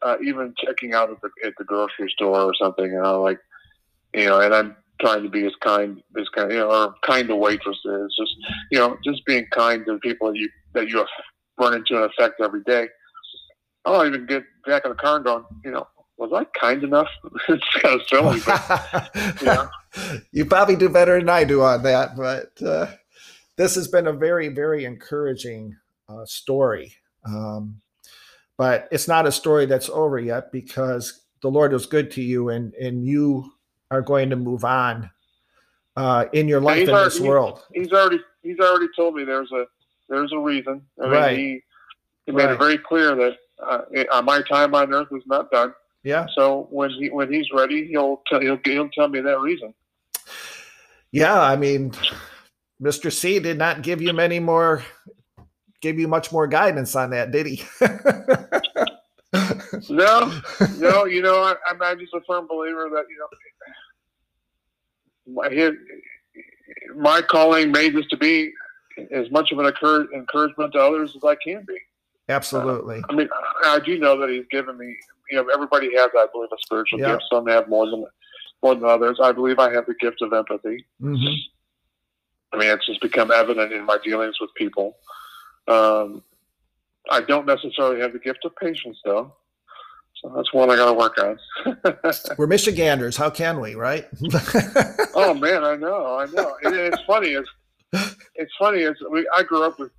uh, 0.08 0.18
even 0.24 0.54
checking 0.64 0.94
out 0.94 1.10
at 1.10 1.18
the 1.22 1.30
at 1.46 1.54
the 1.58 1.64
grocery 1.66 2.10
store 2.10 2.42
or 2.42 2.54
something. 2.60 2.86
You 2.86 3.02
know, 3.02 3.22
like 3.22 3.40
you 4.14 4.26
know, 4.26 4.40
and 4.40 4.54
I'm 4.54 4.76
trying 5.02 5.24
to 5.24 5.30
be 5.30 5.46
as 5.46 5.54
kind 5.62 6.02
as 6.20 6.30
kind, 6.30 6.52
you 6.52 6.60
know, 6.60 6.72
or 6.72 6.96
kind 7.06 7.28
to 7.28 7.36
waitresses. 7.36 8.16
Just 8.18 8.36
you 8.72 8.80
know, 8.80 8.98
just 9.04 9.26
being 9.26 9.46
kind 9.52 9.86
to 9.86 10.00
people 10.00 10.30
that 10.30 10.38
you 10.38 10.50
that 10.74 10.90
you 10.90 11.06
run 11.60 11.74
into 11.74 11.96
and 11.96 12.12
affect 12.12 12.42
every 12.42 12.64
day. 12.64 12.88
I'll 13.86 14.06
even 14.06 14.26
get 14.26 14.44
back 14.66 14.84
in 14.86 14.92
the 14.92 14.98
car 14.98 15.16
and 15.16 15.26
going, 15.26 15.46
you 15.64 15.72
know, 15.72 15.88
was 16.18 16.32
I 16.34 16.46
kind 16.60 16.84
enough? 16.84 17.08
it's 17.50 17.70
kind 17.82 18.00
of 18.00 18.08
silly, 18.08 18.40
but 18.46 19.42
yeah. 19.42 19.68
you 20.32 20.46
probably 20.46 20.76
do 20.76 20.90
better 20.90 21.18
than 21.18 21.30
I 21.30 21.44
do 21.46 21.62
on 21.62 21.84
that, 21.84 22.18
but 22.18 22.62
uh, 22.62 22.88
this 23.56 23.76
has 23.76 23.88
been 23.88 24.08
a 24.08 24.14
very, 24.14 24.50
very 24.50 24.84
encouraging 24.84 25.76
uh, 26.10 26.26
story. 26.26 26.96
Um, 27.26 27.82
but 28.58 28.88
it's 28.92 29.08
not 29.08 29.28
a 29.28 29.32
story 29.32 29.66
that's 29.66 29.90
over 29.90 30.20
yet 30.20 30.52
because 30.52 31.22
the 31.42 31.50
Lord 31.50 31.74
was 31.74 31.86
good 31.86 32.12
to 32.12 32.22
you, 32.22 32.50
and 32.50 32.74
and 32.76 33.06
you 33.06 33.52
are 33.92 34.02
going 34.02 34.30
to 34.32 34.36
move 34.36 34.66
on 34.66 35.10
uh, 35.96 36.26
in 36.34 36.48
your 36.48 36.60
life 36.62 36.88
in 36.88 36.90
already- 36.90 37.06
this 37.06 37.20
world. 37.20 37.64
he's 37.74 37.92
already 37.92 38.20
he's 38.44 38.60
already 38.60 38.88
told 38.96 39.16
me 39.16 39.24
there's 39.24 39.52
a 39.52 39.66
there's 40.10 40.32
a 40.34 40.40
reason. 40.40 40.82
I 41.00 41.04
mean, 41.04 41.12
Right. 41.12 41.38
he 41.38 41.64
he 42.26 42.32
made 42.32 42.46
Right. 42.46 42.54
it 42.54 42.60
very 42.60 42.78
clear 42.78 43.16
that 43.16 43.38
uh, 43.66 43.82
uh, 44.12 44.22
my 44.22 44.42
time 44.44 44.74
on 44.76 44.94
earth 44.94 45.08
is 45.12 45.24
not 45.26 45.50
done. 45.52 45.74
Yeah, 46.04 46.26
So 46.36 46.68
when 46.72 46.90
he 46.92 47.10
when 47.10 47.32
he's 47.34 47.48
ready, 47.52 47.88
he'll 47.88 48.22
tell 48.28 48.40
he'll, 48.40 48.60
he'll 48.64 48.90
tell 48.90 49.08
me 49.10 49.20
that 49.22 49.40
reason. 49.40 49.74
yeah. 51.12 51.40
I 51.42 51.56
mean, 51.56 51.92
Mr. 52.82 53.12
C 53.12 53.40
did 53.40 53.58
not 53.58 53.82
give 53.82 54.02
you 54.02 54.14
many 54.14 54.40
more, 54.40 54.84
give 55.82 56.00
you 56.00 56.08
much 56.08 56.32
more 56.32 56.48
guidance 56.48 56.96
on 56.96 57.10
that, 57.12 57.32
did 57.32 57.46
he? 57.48 57.64
No, 59.90 60.42
no, 60.78 61.06
you 61.06 61.22
know 61.22 61.44
I, 61.44 61.56
I'm 61.70 61.82
I'm 61.82 62.00
just 62.00 62.14
a 62.14 62.22
firm 62.26 62.48
believer 62.48 62.90
that 62.94 63.06
you 63.10 63.18
know 63.20 63.28
my 65.42 65.50
his, 65.50 65.74
my 66.96 67.22
calling 67.22 67.72
made 67.72 67.94
this 67.96 68.08
to 68.08 68.18
be 68.18 68.52
as 69.12 69.30
much 69.30 69.52
of 69.52 69.60
an 69.60 69.66
encourage, 69.66 70.10
encouragement 70.16 70.74
to 70.74 70.80
others 70.80 71.14
as 71.16 71.24
I 71.24 71.36
can 71.36 71.64
be. 71.68 71.78
Absolutely. 72.30 73.04
I 73.10 73.14
mean, 73.14 73.30
I 73.66 73.80
do 73.80 74.00
know 74.00 74.18
that 74.20 74.30
he's 74.30 74.46
given 74.50 74.78
me. 74.78 74.96
You 75.30 75.38
know, 75.44 75.50
everybody 75.54 75.94
has, 75.98 76.10
I 76.18 76.26
believe, 76.32 76.50
a 76.52 76.58
spiritual 76.66 77.00
Yeah. 77.00 77.14
gift. 77.14 77.24
Some 77.32 77.46
have 77.48 77.68
more 77.68 77.86
than 77.86 78.06
more 78.64 78.76
than 78.76 78.86
others. 78.86 79.20
I 79.22 79.34
believe 79.34 79.60
I 79.60 79.72
have 79.74 79.86
the 79.86 79.94
gift 79.96 80.22
of 80.22 80.34
empathy. 80.34 80.86
Mhm. 81.02 81.36
I 82.54 82.58
mean, 82.58 82.70
it's 82.70 82.86
just 82.86 83.02
become 83.02 83.30
evident 83.32 83.74
in 83.74 83.86
my 83.86 83.98
dealings 84.04 84.40
with 84.40 84.54
people. 84.56 84.98
Um, 85.68 86.24
I 87.10 87.22
don't 87.22 87.46
necessarily 87.46 88.02
have 88.02 88.14
the 88.14 88.20
gift 88.20 88.46
of 88.46 88.56
patience, 88.56 88.98
though. 89.06 89.34
So 90.22 90.34
that's 90.36 90.52
one 90.52 90.70
I 90.72 90.76
got 90.76 90.88
to 90.88 90.94
work 90.94 91.18
on. 91.20 91.38
We're 92.38 92.48
Michiganders. 92.48 93.16
How 93.16 93.30
can 93.30 93.60
we, 93.60 93.76
right? 93.76 94.08
oh 95.14 95.34
man, 95.36 95.64
I 95.64 95.76
know, 95.76 96.18
I 96.18 96.26
know. 96.34 96.58
And 96.64 96.76
it's 96.76 97.02
funny. 97.06 97.30
It's 97.30 97.50
it's 98.36 98.52
funny. 98.58 98.80
Is 98.80 98.96
we 99.12 99.30
I 99.36 99.44
grew 99.44 99.64
up 99.64 99.78
with 99.78 99.92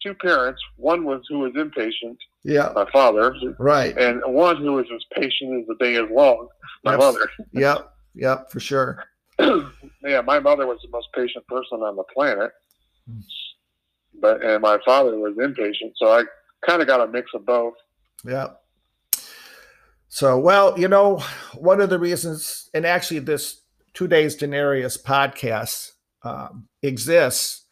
two 0.00 0.14
parents. 0.14 0.62
One 0.76 1.04
was 1.04 1.22
who 1.28 1.40
was 1.40 1.52
impatient, 1.56 2.18
yeah, 2.44 2.70
my 2.74 2.88
father, 2.92 3.34
right. 3.58 3.98
and 3.98 4.22
one 4.26 4.58
who 4.58 4.74
was 4.74 4.86
as 4.94 5.02
patient 5.20 5.60
as 5.60 5.66
the 5.66 5.74
day 5.84 5.94
is 5.96 6.08
long, 6.10 6.46
my 6.84 6.92
Yes. 6.92 7.00
mother. 7.00 7.30
Yep, 7.52 7.92
yep, 8.14 8.50
for 8.52 8.60
sure. 8.60 9.04
yeah, 9.40 10.20
my 10.24 10.38
mother 10.38 10.66
was 10.68 10.78
the 10.82 10.88
most 10.90 11.08
patient 11.14 11.44
person 11.48 11.80
on 11.82 11.96
the 11.96 12.04
planet, 12.14 12.52
Hmm. 13.10 13.20
But 14.20 14.42
and 14.44 14.62
my 14.62 14.78
father 14.84 15.18
was 15.18 15.36
impatient. 15.38 15.94
So 15.96 16.12
I 16.12 16.24
kind 16.66 16.80
of 16.80 16.88
got 16.88 17.00
a 17.00 17.06
mix 17.06 17.30
of 17.34 17.44
both. 17.46 17.74
Yeah. 18.24 18.48
So, 20.08 20.38
well, 20.38 20.78
you 20.78 20.88
know, 20.88 21.22
one 21.54 21.80
of 21.80 21.90
the 21.90 21.98
reasons, 21.98 22.70
and 22.72 22.86
actually, 22.86 23.20
this 23.20 23.62
Today's 23.92 24.36
Denarius 24.36 25.02
podcast 25.02 25.92
um, 26.22 26.68
exists 26.82 27.64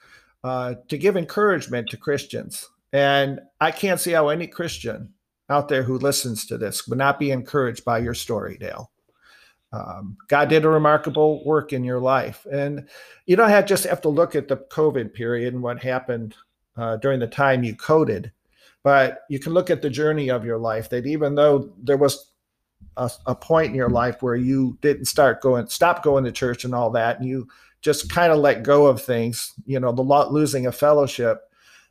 uh, 0.42 0.74
to 0.88 0.98
give 0.98 1.16
encouragement 1.16 1.88
to 1.90 1.96
Christians, 1.96 2.68
and 2.92 3.40
I 3.60 3.70
can't 3.70 4.00
see 4.00 4.12
how 4.12 4.28
any 4.28 4.46
Christian 4.46 5.14
out 5.48 5.68
there 5.68 5.82
who 5.82 5.98
listens 5.98 6.46
to 6.46 6.58
this 6.58 6.86
would 6.88 6.98
not 6.98 7.18
be 7.18 7.30
encouraged 7.30 7.84
by 7.84 7.98
your 7.98 8.14
story, 8.14 8.56
Dale. 8.58 8.90
Um, 9.74 10.16
God 10.28 10.48
did 10.48 10.64
a 10.64 10.68
remarkable 10.68 11.44
work 11.44 11.72
in 11.72 11.82
your 11.82 12.00
life, 12.00 12.46
and 12.52 12.88
you 13.26 13.34
don't 13.34 13.48
have 13.48 13.66
just 13.66 13.84
have 13.84 14.00
to 14.02 14.08
look 14.08 14.34
at 14.34 14.48
the 14.48 14.56
COVID 14.56 15.12
period 15.14 15.54
and 15.54 15.62
what 15.62 15.82
happened 15.82 16.34
uh, 16.76 16.96
during 16.98 17.20
the 17.20 17.26
time 17.26 17.64
you 17.64 17.74
coded 17.74 18.32
but 18.82 19.20
you 19.30 19.38
can 19.38 19.54
look 19.54 19.70
at 19.70 19.80
the 19.80 19.88
journey 19.88 20.28
of 20.28 20.44
your 20.44 20.58
life 20.58 20.90
that 20.90 21.06
even 21.06 21.34
though 21.34 21.72
there 21.82 21.96
was 21.96 22.32
a, 22.98 23.10
a 23.24 23.34
point 23.34 23.68
in 23.68 23.74
your 23.74 23.88
life 23.88 24.22
where 24.22 24.34
you 24.34 24.76
didn't 24.82 25.06
start 25.06 25.40
going 25.40 25.66
stop 25.68 26.02
going 26.02 26.24
to 26.24 26.32
church 26.32 26.64
and 26.64 26.74
all 26.74 26.90
that 26.90 27.18
and 27.18 27.28
you 27.28 27.46
just 27.80 28.10
kind 28.10 28.32
of 28.32 28.40
let 28.40 28.64
go 28.64 28.86
of 28.86 29.00
things 29.00 29.54
you 29.64 29.78
know 29.78 29.92
the 29.92 30.02
lot 30.02 30.32
losing 30.32 30.66
a 30.66 30.72
fellowship 30.72 31.48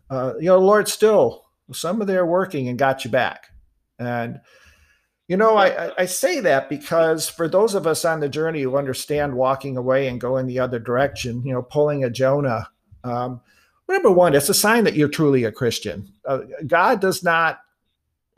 uh, 0.09 0.33
you 0.37 0.47
know 0.47 0.59
lord 0.59 0.87
still 0.87 1.43
some 1.71 2.01
of 2.01 2.07
their 2.07 2.25
working 2.25 2.67
and 2.67 2.77
got 2.77 3.05
you 3.05 3.11
back. 3.11 3.49
And 3.99 4.39
You 5.33 5.37
know, 5.37 5.57
I, 5.57 5.91
I 5.97 6.05
say 6.05 6.41
that 6.41 6.69
because 6.69 7.27
for 7.27 7.47
those 7.47 7.73
of 7.73 7.87
us 7.87 8.05
on 8.05 8.19
the 8.19 8.29
journey 8.29 8.61
who 8.61 8.77
understand 8.77 9.33
walking 9.33 9.77
away 9.77 10.07
and 10.07 10.21
going 10.21 10.45
the 10.45 10.59
other 10.59 10.77
direction, 10.77 11.41
you 11.43 11.51
know, 11.51 11.63
pulling 11.63 12.03
a 12.03 12.09
Jonah, 12.11 12.69
um, 13.03 13.41
number 13.89 14.11
one, 14.11 14.35
it's 14.35 14.49
a 14.49 14.53
sign 14.53 14.83
that 14.83 14.93
you're 14.93 15.09
truly 15.09 15.43
a 15.45 15.51
Christian. 15.51 16.07
Uh, 16.23 16.41
God 16.67 17.01
does 17.01 17.23
not, 17.23 17.61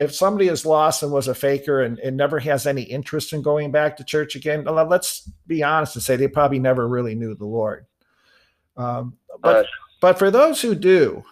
if 0.00 0.14
somebody 0.14 0.48
is 0.48 0.64
lost 0.64 1.02
and 1.02 1.12
was 1.12 1.28
a 1.28 1.34
faker 1.34 1.82
and, 1.82 1.98
and 1.98 2.16
never 2.16 2.38
has 2.38 2.66
any 2.66 2.84
interest 2.84 3.34
in 3.34 3.42
going 3.42 3.70
back 3.70 3.98
to 3.98 4.02
church 4.02 4.34
again, 4.34 4.64
let's 4.64 5.30
be 5.46 5.62
honest 5.62 5.96
and 5.96 6.02
say 6.02 6.16
they 6.16 6.28
probably 6.28 6.60
never 6.60 6.88
really 6.88 7.14
knew 7.14 7.34
the 7.34 7.44
Lord. 7.44 7.84
Um, 8.78 9.18
but, 9.42 9.66
but 10.00 10.18
for 10.18 10.30
those 10.30 10.62
who 10.62 10.74
do, 10.74 11.22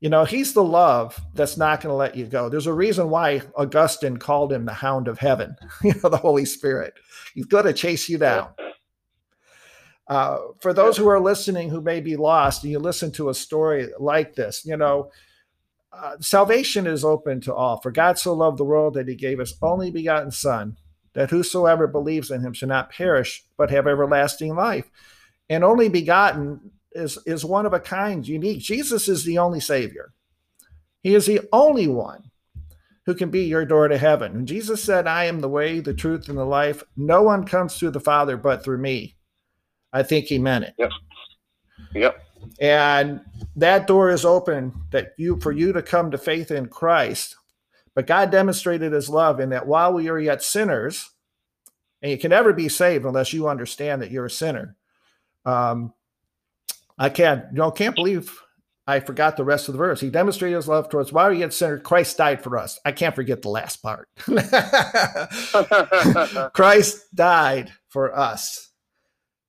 you 0.00 0.08
know, 0.08 0.24
he's 0.24 0.54
the 0.54 0.64
love 0.64 1.20
that's 1.34 1.58
not 1.58 1.82
going 1.82 1.92
to 1.92 1.96
let 1.96 2.16
you 2.16 2.24
go. 2.24 2.48
There's 2.48 2.66
a 2.66 2.72
reason 2.72 3.10
why 3.10 3.42
Augustine 3.54 4.16
called 4.16 4.52
him 4.52 4.64
the 4.64 4.72
hound 4.72 5.08
of 5.08 5.18
heaven, 5.18 5.54
you 5.84 5.94
know, 6.02 6.08
the 6.08 6.16
Holy 6.16 6.46
Spirit. 6.46 6.94
He's 7.34 7.46
going 7.46 7.66
to 7.66 7.72
chase 7.72 8.08
you 8.08 8.18
down. 8.18 8.48
Uh, 10.08 10.38
for 10.60 10.72
those 10.72 10.96
who 10.96 11.06
are 11.08 11.20
listening 11.20 11.68
who 11.68 11.80
may 11.80 12.00
be 12.00 12.16
lost, 12.16 12.64
and 12.64 12.72
you 12.72 12.78
listen 12.78 13.12
to 13.12 13.28
a 13.28 13.34
story 13.34 13.88
like 13.98 14.34
this, 14.34 14.64
you 14.64 14.76
know, 14.76 15.10
uh, 15.92 16.16
salvation 16.20 16.86
is 16.86 17.04
open 17.04 17.40
to 17.42 17.54
all. 17.54 17.80
For 17.80 17.92
God 17.92 18.18
so 18.18 18.32
loved 18.32 18.58
the 18.58 18.64
world 18.64 18.94
that 18.94 19.06
he 19.06 19.14
gave 19.14 19.38
his 19.38 19.54
only 19.62 19.90
begotten 19.90 20.30
Son, 20.30 20.76
that 21.12 21.30
whosoever 21.30 21.86
believes 21.86 22.30
in 22.30 22.40
him 22.40 22.52
shall 22.54 22.68
not 22.68 22.90
perish, 22.90 23.44
but 23.56 23.70
have 23.70 23.86
everlasting 23.86 24.54
life. 24.56 24.90
And 25.48 25.62
only 25.62 25.88
begotten 25.88 26.72
is 26.92 27.18
is 27.26 27.44
one 27.44 27.66
of 27.66 27.72
a 27.72 27.80
kind, 27.80 28.26
unique. 28.26 28.60
Jesus 28.60 29.08
is 29.08 29.24
the 29.24 29.38
only 29.38 29.60
Savior. 29.60 30.12
He 31.02 31.14
is 31.14 31.26
the 31.26 31.40
only 31.52 31.86
one 31.86 32.30
who 33.06 33.14
can 33.14 33.30
be 33.30 33.44
your 33.44 33.64
door 33.64 33.88
to 33.88 33.96
heaven. 33.96 34.32
And 34.32 34.46
Jesus 34.46 34.82
said, 34.82 35.06
I 35.06 35.24
am 35.24 35.40
the 35.40 35.48
way, 35.48 35.80
the 35.80 35.94
truth, 35.94 36.28
and 36.28 36.36
the 36.36 36.44
life. 36.44 36.82
No 36.96 37.22
one 37.22 37.46
comes 37.46 37.78
to 37.78 37.90
the 37.90 38.00
Father 38.00 38.36
but 38.36 38.62
through 38.62 38.78
me. 38.78 39.16
I 39.92 40.02
think 40.02 40.26
he 40.26 40.38
meant 40.38 40.64
it. 40.64 40.74
Yep. 40.78 40.90
Yep. 41.94 42.24
And 42.60 43.20
that 43.56 43.86
door 43.86 44.10
is 44.10 44.24
open 44.24 44.72
that 44.92 45.12
you 45.16 45.40
for 45.40 45.52
you 45.52 45.72
to 45.72 45.82
come 45.82 46.10
to 46.10 46.18
faith 46.18 46.50
in 46.50 46.66
Christ. 46.66 47.36
But 47.94 48.06
God 48.06 48.30
demonstrated 48.30 48.92
his 48.92 49.08
love 49.08 49.40
in 49.40 49.50
that 49.50 49.66
while 49.66 49.92
we 49.92 50.08
are 50.08 50.18
yet 50.18 50.42
sinners, 50.42 51.10
and 52.02 52.10
you 52.10 52.18
can 52.18 52.30
never 52.30 52.52
be 52.52 52.68
saved 52.68 53.04
unless 53.04 53.32
you 53.32 53.48
understand 53.48 54.02
that 54.02 54.10
you're 54.10 54.26
a 54.26 54.30
sinner. 54.30 54.76
Um, 55.44 55.92
I 57.00 57.08
can't, 57.08 57.46
you 57.50 57.58
know, 57.58 57.70
can't 57.70 57.96
believe 57.96 58.38
I 58.86 59.00
forgot 59.00 59.38
the 59.38 59.44
rest 59.44 59.68
of 59.68 59.72
the 59.72 59.78
verse. 59.78 60.00
He 60.00 60.10
demonstrated 60.10 60.56
his 60.56 60.68
love 60.68 60.90
towards 60.90 61.12
while 61.12 61.30
he 61.30 61.40
had 61.40 61.54
sinned, 61.54 61.82
Christ 61.82 62.18
died 62.18 62.42
for 62.42 62.58
us. 62.58 62.78
I 62.84 62.92
can't 62.92 63.14
forget 63.14 63.40
the 63.40 63.48
last 63.48 63.82
part. 63.82 64.08
Christ 66.52 67.14
died 67.14 67.72
for 67.88 68.14
us. 68.14 68.70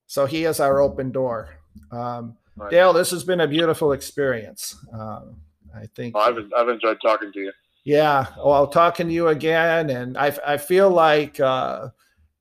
So 0.07 0.25
he 0.25 0.45
is 0.45 0.61
our 0.61 0.79
open 0.79 1.11
door. 1.11 1.49
Um, 1.91 2.37
right. 2.55 2.71
Dale, 2.71 2.93
this 2.93 3.11
has 3.11 3.25
been 3.25 3.41
a 3.41 3.47
beautiful 3.47 3.91
experience. 3.91 4.77
Um, 4.93 5.35
I 5.75 5.87
think 5.87 6.15
well, 6.15 6.29
I've, 6.29 6.37
I've 6.55 6.69
enjoyed 6.69 6.99
talking 7.01 7.33
to 7.33 7.39
you. 7.39 7.51
Yeah. 7.83 8.27
Well, 8.37 8.67
talking 8.67 9.07
to 9.07 9.13
you 9.13 9.27
again. 9.27 9.89
And 9.89 10.17
I, 10.17 10.37
I 10.45 10.55
feel 10.55 10.89
like, 10.89 11.37
uh, 11.41 11.89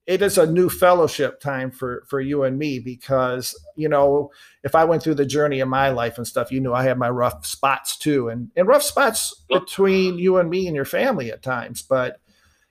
it 0.06 0.22
is 0.22 0.38
a 0.38 0.50
new 0.50 0.68
fellowship 0.68 1.40
time 1.40 1.70
for 1.70 2.04
for 2.08 2.20
you 2.20 2.42
and 2.42 2.58
me 2.58 2.78
because 2.78 3.54
you 3.76 3.88
know 3.88 4.30
if 4.64 4.74
i 4.74 4.84
went 4.84 5.02
through 5.02 5.14
the 5.14 5.26
journey 5.26 5.60
of 5.60 5.68
my 5.68 5.90
life 5.90 6.16
and 6.16 6.26
stuff 6.26 6.50
you 6.50 6.60
knew 6.60 6.72
i 6.72 6.82
had 6.82 6.98
my 6.98 7.10
rough 7.10 7.44
spots 7.46 7.96
too. 8.00 8.28
And 8.28 8.50
and 8.56 8.66
rough 8.66 8.82
spots 8.82 9.44
between 9.48 10.18
you 10.18 10.38
and 10.38 10.50
me 10.50 10.66
and 10.66 10.74
your 10.74 10.84
family 10.84 11.30
at 11.30 11.42
times. 11.42 11.82
But 11.82 12.20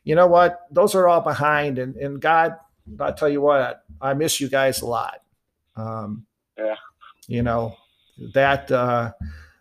you 0.03 0.15
know 0.15 0.27
what? 0.27 0.59
Those 0.71 0.95
are 0.95 1.07
all 1.07 1.21
behind. 1.21 1.77
And 1.79 1.95
and 1.95 2.19
god 2.19 2.55
i 2.99 3.11
tell 3.11 3.29
you 3.29 3.39
what 3.39 3.83
i 4.01 4.13
miss 4.13 4.41
you 4.41 4.49
guys 4.49 4.81
a 4.81 4.87
lot. 4.87 5.21
Um 5.77 6.25
yeah. 6.57 6.75
you 7.27 7.43
know 7.43 7.75
that 8.33 8.69
uh 8.71 9.13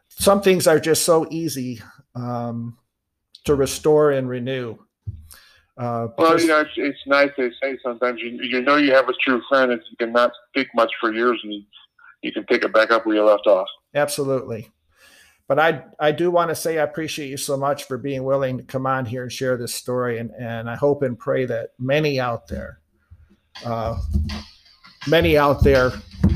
some 0.09 0.40
things 0.40 0.66
are 0.66 0.81
just 0.81 1.04
so 1.04 1.26
easy 1.31 1.81
um 2.16 2.76
to 3.44 3.54
restore 3.54 4.11
and 4.11 4.28
renew 4.28 4.76
uh, 5.78 6.08
well, 6.18 6.40
you 6.40 6.48
know, 6.48 6.60
it's, 6.60 6.70
it's 6.76 6.98
nice 7.06 7.30
to 7.36 7.50
say 7.62 7.78
sometimes 7.84 8.20
you, 8.20 8.30
you 8.42 8.60
know 8.60 8.76
you 8.76 8.92
have 8.92 9.08
a 9.08 9.12
true 9.24 9.40
friend 9.48 9.70
if 9.70 9.80
you 9.88 9.96
cannot 9.96 10.32
speak 10.48 10.66
much 10.74 10.90
for 11.00 11.14
years 11.14 11.38
and 11.44 11.52
you, 11.52 11.62
you 12.22 12.32
can 12.32 12.42
pick 12.44 12.64
it 12.64 12.72
back 12.72 12.90
up 12.90 13.06
where 13.06 13.14
you 13.14 13.24
left 13.24 13.46
off. 13.46 13.68
Absolutely. 13.94 14.72
But 15.46 15.60
I 15.60 15.84
I 16.00 16.10
do 16.10 16.32
want 16.32 16.50
to 16.50 16.56
say 16.56 16.78
I 16.78 16.82
appreciate 16.82 17.28
you 17.28 17.36
so 17.36 17.56
much 17.56 17.84
for 17.84 17.96
being 17.96 18.24
willing 18.24 18.58
to 18.58 18.64
come 18.64 18.86
on 18.86 19.06
here 19.06 19.22
and 19.22 19.32
share 19.32 19.56
this 19.56 19.72
story, 19.72 20.18
and 20.18 20.30
and 20.32 20.68
I 20.68 20.74
hope 20.74 21.02
and 21.02 21.18
pray 21.18 21.46
that 21.46 21.70
many 21.78 22.20
out 22.20 22.48
there, 22.48 22.80
uh, 23.64 23.96
many 25.06 25.38
out 25.38 25.62
there, 25.62 25.92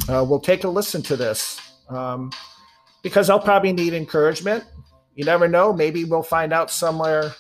uh, 0.09 0.25
will 0.27 0.41
take 0.41 0.65
a 0.65 0.69
listen 0.69 1.03
to 1.03 1.17
this, 1.17 1.61
um, 1.91 2.31
because 3.03 3.29
I'll 3.29 3.41
probably 3.41 3.73
need 3.73 3.93
encouragement. 3.93 4.65
You 5.15 5.25
never 5.25 5.47
know. 5.47 5.75
Maybe 5.75 6.05
we'll 6.05 6.23
find 6.23 6.55
out 6.55 6.71
somewhere 6.71 7.35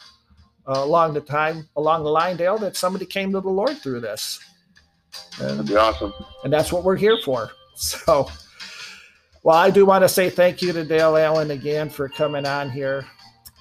uh, 0.66 0.74
along 0.78 1.14
the 1.14 1.20
time 1.20 1.68
along 1.76 2.04
the 2.04 2.10
line, 2.10 2.36
Dale, 2.36 2.58
that 2.58 2.76
somebody 2.76 3.06
came 3.06 3.32
to 3.32 3.40
the 3.40 3.48
Lord 3.48 3.78
through 3.78 4.00
this. 4.00 4.40
And, 5.40 5.50
That'd 5.50 5.66
be 5.66 5.76
awesome. 5.76 6.12
And 6.44 6.52
that's 6.52 6.72
what 6.72 6.84
we're 6.84 6.96
here 6.96 7.18
for. 7.24 7.50
So, 7.74 8.30
well, 9.42 9.56
I 9.56 9.70
do 9.70 9.84
want 9.86 10.04
to 10.04 10.08
say 10.08 10.30
thank 10.30 10.62
you 10.62 10.72
to 10.72 10.84
Dale 10.84 11.16
Allen 11.16 11.50
again 11.50 11.88
for 11.88 12.08
coming 12.08 12.46
on 12.46 12.70
here 12.70 13.04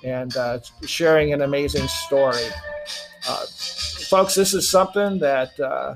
and 0.03 0.35
uh, 0.35 0.59
sharing 0.85 1.33
an 1.33 1.41
amazing 1.41 1.87
story. 1.87 2.43
Uh, 3.27 3.45
folks, 4.09 4.35
this 4.35 4.53
is 4.53 4.69
something 4.69 5.17
that 5.19 5.57
uh, 5.59 5.95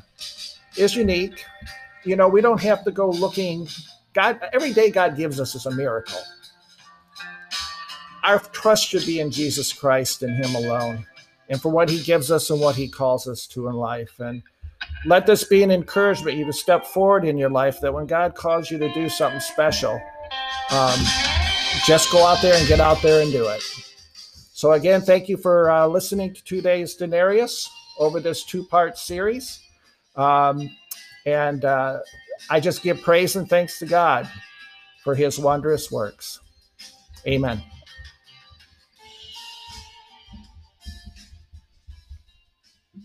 is 0.75 0.95
unique. 0.95 1.43
You 2.03 2.15
know, 2.15 2.27
we 2.27 2.41
don't 2.41 2.61
have 2.61 2.83
to 2.85 2.91
go 2.91 3.09
looking. 3.09 3.67
God, 4.13 4.39
every 4.53 4.73
day 4.73 4.89
God 4.89 5.17
gives 5.17 5.39
us 5.39 5.53
is 5.55 5.65
a 5.65 5.71
miracle 5.71 6.19
our 8.25 8.39
trust 8.39 8.87
should 8.87 9.05
be 9.05 9.19
in 9.19 9.31
Jesus 9.31 9.71
Christ 9.71 10.23
and 10.23 10.35
Him 10.43 10.55
alone, 10.55 11.05
and 11.49 11.61
for 11.61 11.69
what 11.69 11.89
He 11.89 12.01
gives 12.03 12.31
us 12.31 12.49
and 12.49 12.59
what 12.59 12.75
He 12.75 12.87
calls 12.87 13.27
us 13.27 13.47
to 13.47 13.67
in 13.67 13.75
life. 13.75 14.19
And 14.19 14.41
let 15.05 15.25
this 15.25 15.43
be 15.43 15.63
an 15.63 15.71
encouragement 15.71 16.37
you 16.37 16.45
to 16.45 16.53
step 16.53 16.85
forward 16.85 17.25
in 17.25 17.37
your 17.37 17.49
life 17.49 17.79
that 17.81 17.93
when 17.93 18.07
God 18.07 18.35
calls 18.35 18.71
you 18.71 18.77
to 18.79 18.91
do 18.93 19.09
something 19.09 19.39
special, 19.39 20.01
um, 20.71 20.99
just 21.85 22.11
go 22.11 22.25
out 22.25 22.41
there 22.41 22.55
and 22.57 22.67
get 22.67 22.79
out 22.79 23.01
there 23.01 23.21
and 23.21 23.31
do 23.31 23.47
it. 23.47 23.61
So, 24.53 24.71
again, 24.71 25.01
thank 25.01 25.29
you 25.29 25.37
for 25.37 25.69
uh, 25.69 25.85
listening 25.87 26.33
to 26.33 26.43
Today's 26.43 26.95
Denarius 26.95 27.69
over 27.99 28.19
this 28.19 28.43
two 28.43 28.63
part 28.65 28.97
series. 28.97 29.59
Um, 30.15 30.69
and 31.25 31.65
uh, 31.65 31.99
I 32.49 32.59
just 32.59 32.81
give 32.81 33.01
praise 33.01 33.35
and 33.35 33.49
thanks 33.49 33.79
to 33.79 33.85
God 33.85 34.29
for 35.03 35.13
his 35.13 35.37
wondrous 35.37 35.91
works. 35.91 36.39
Amen. 37.27 37.61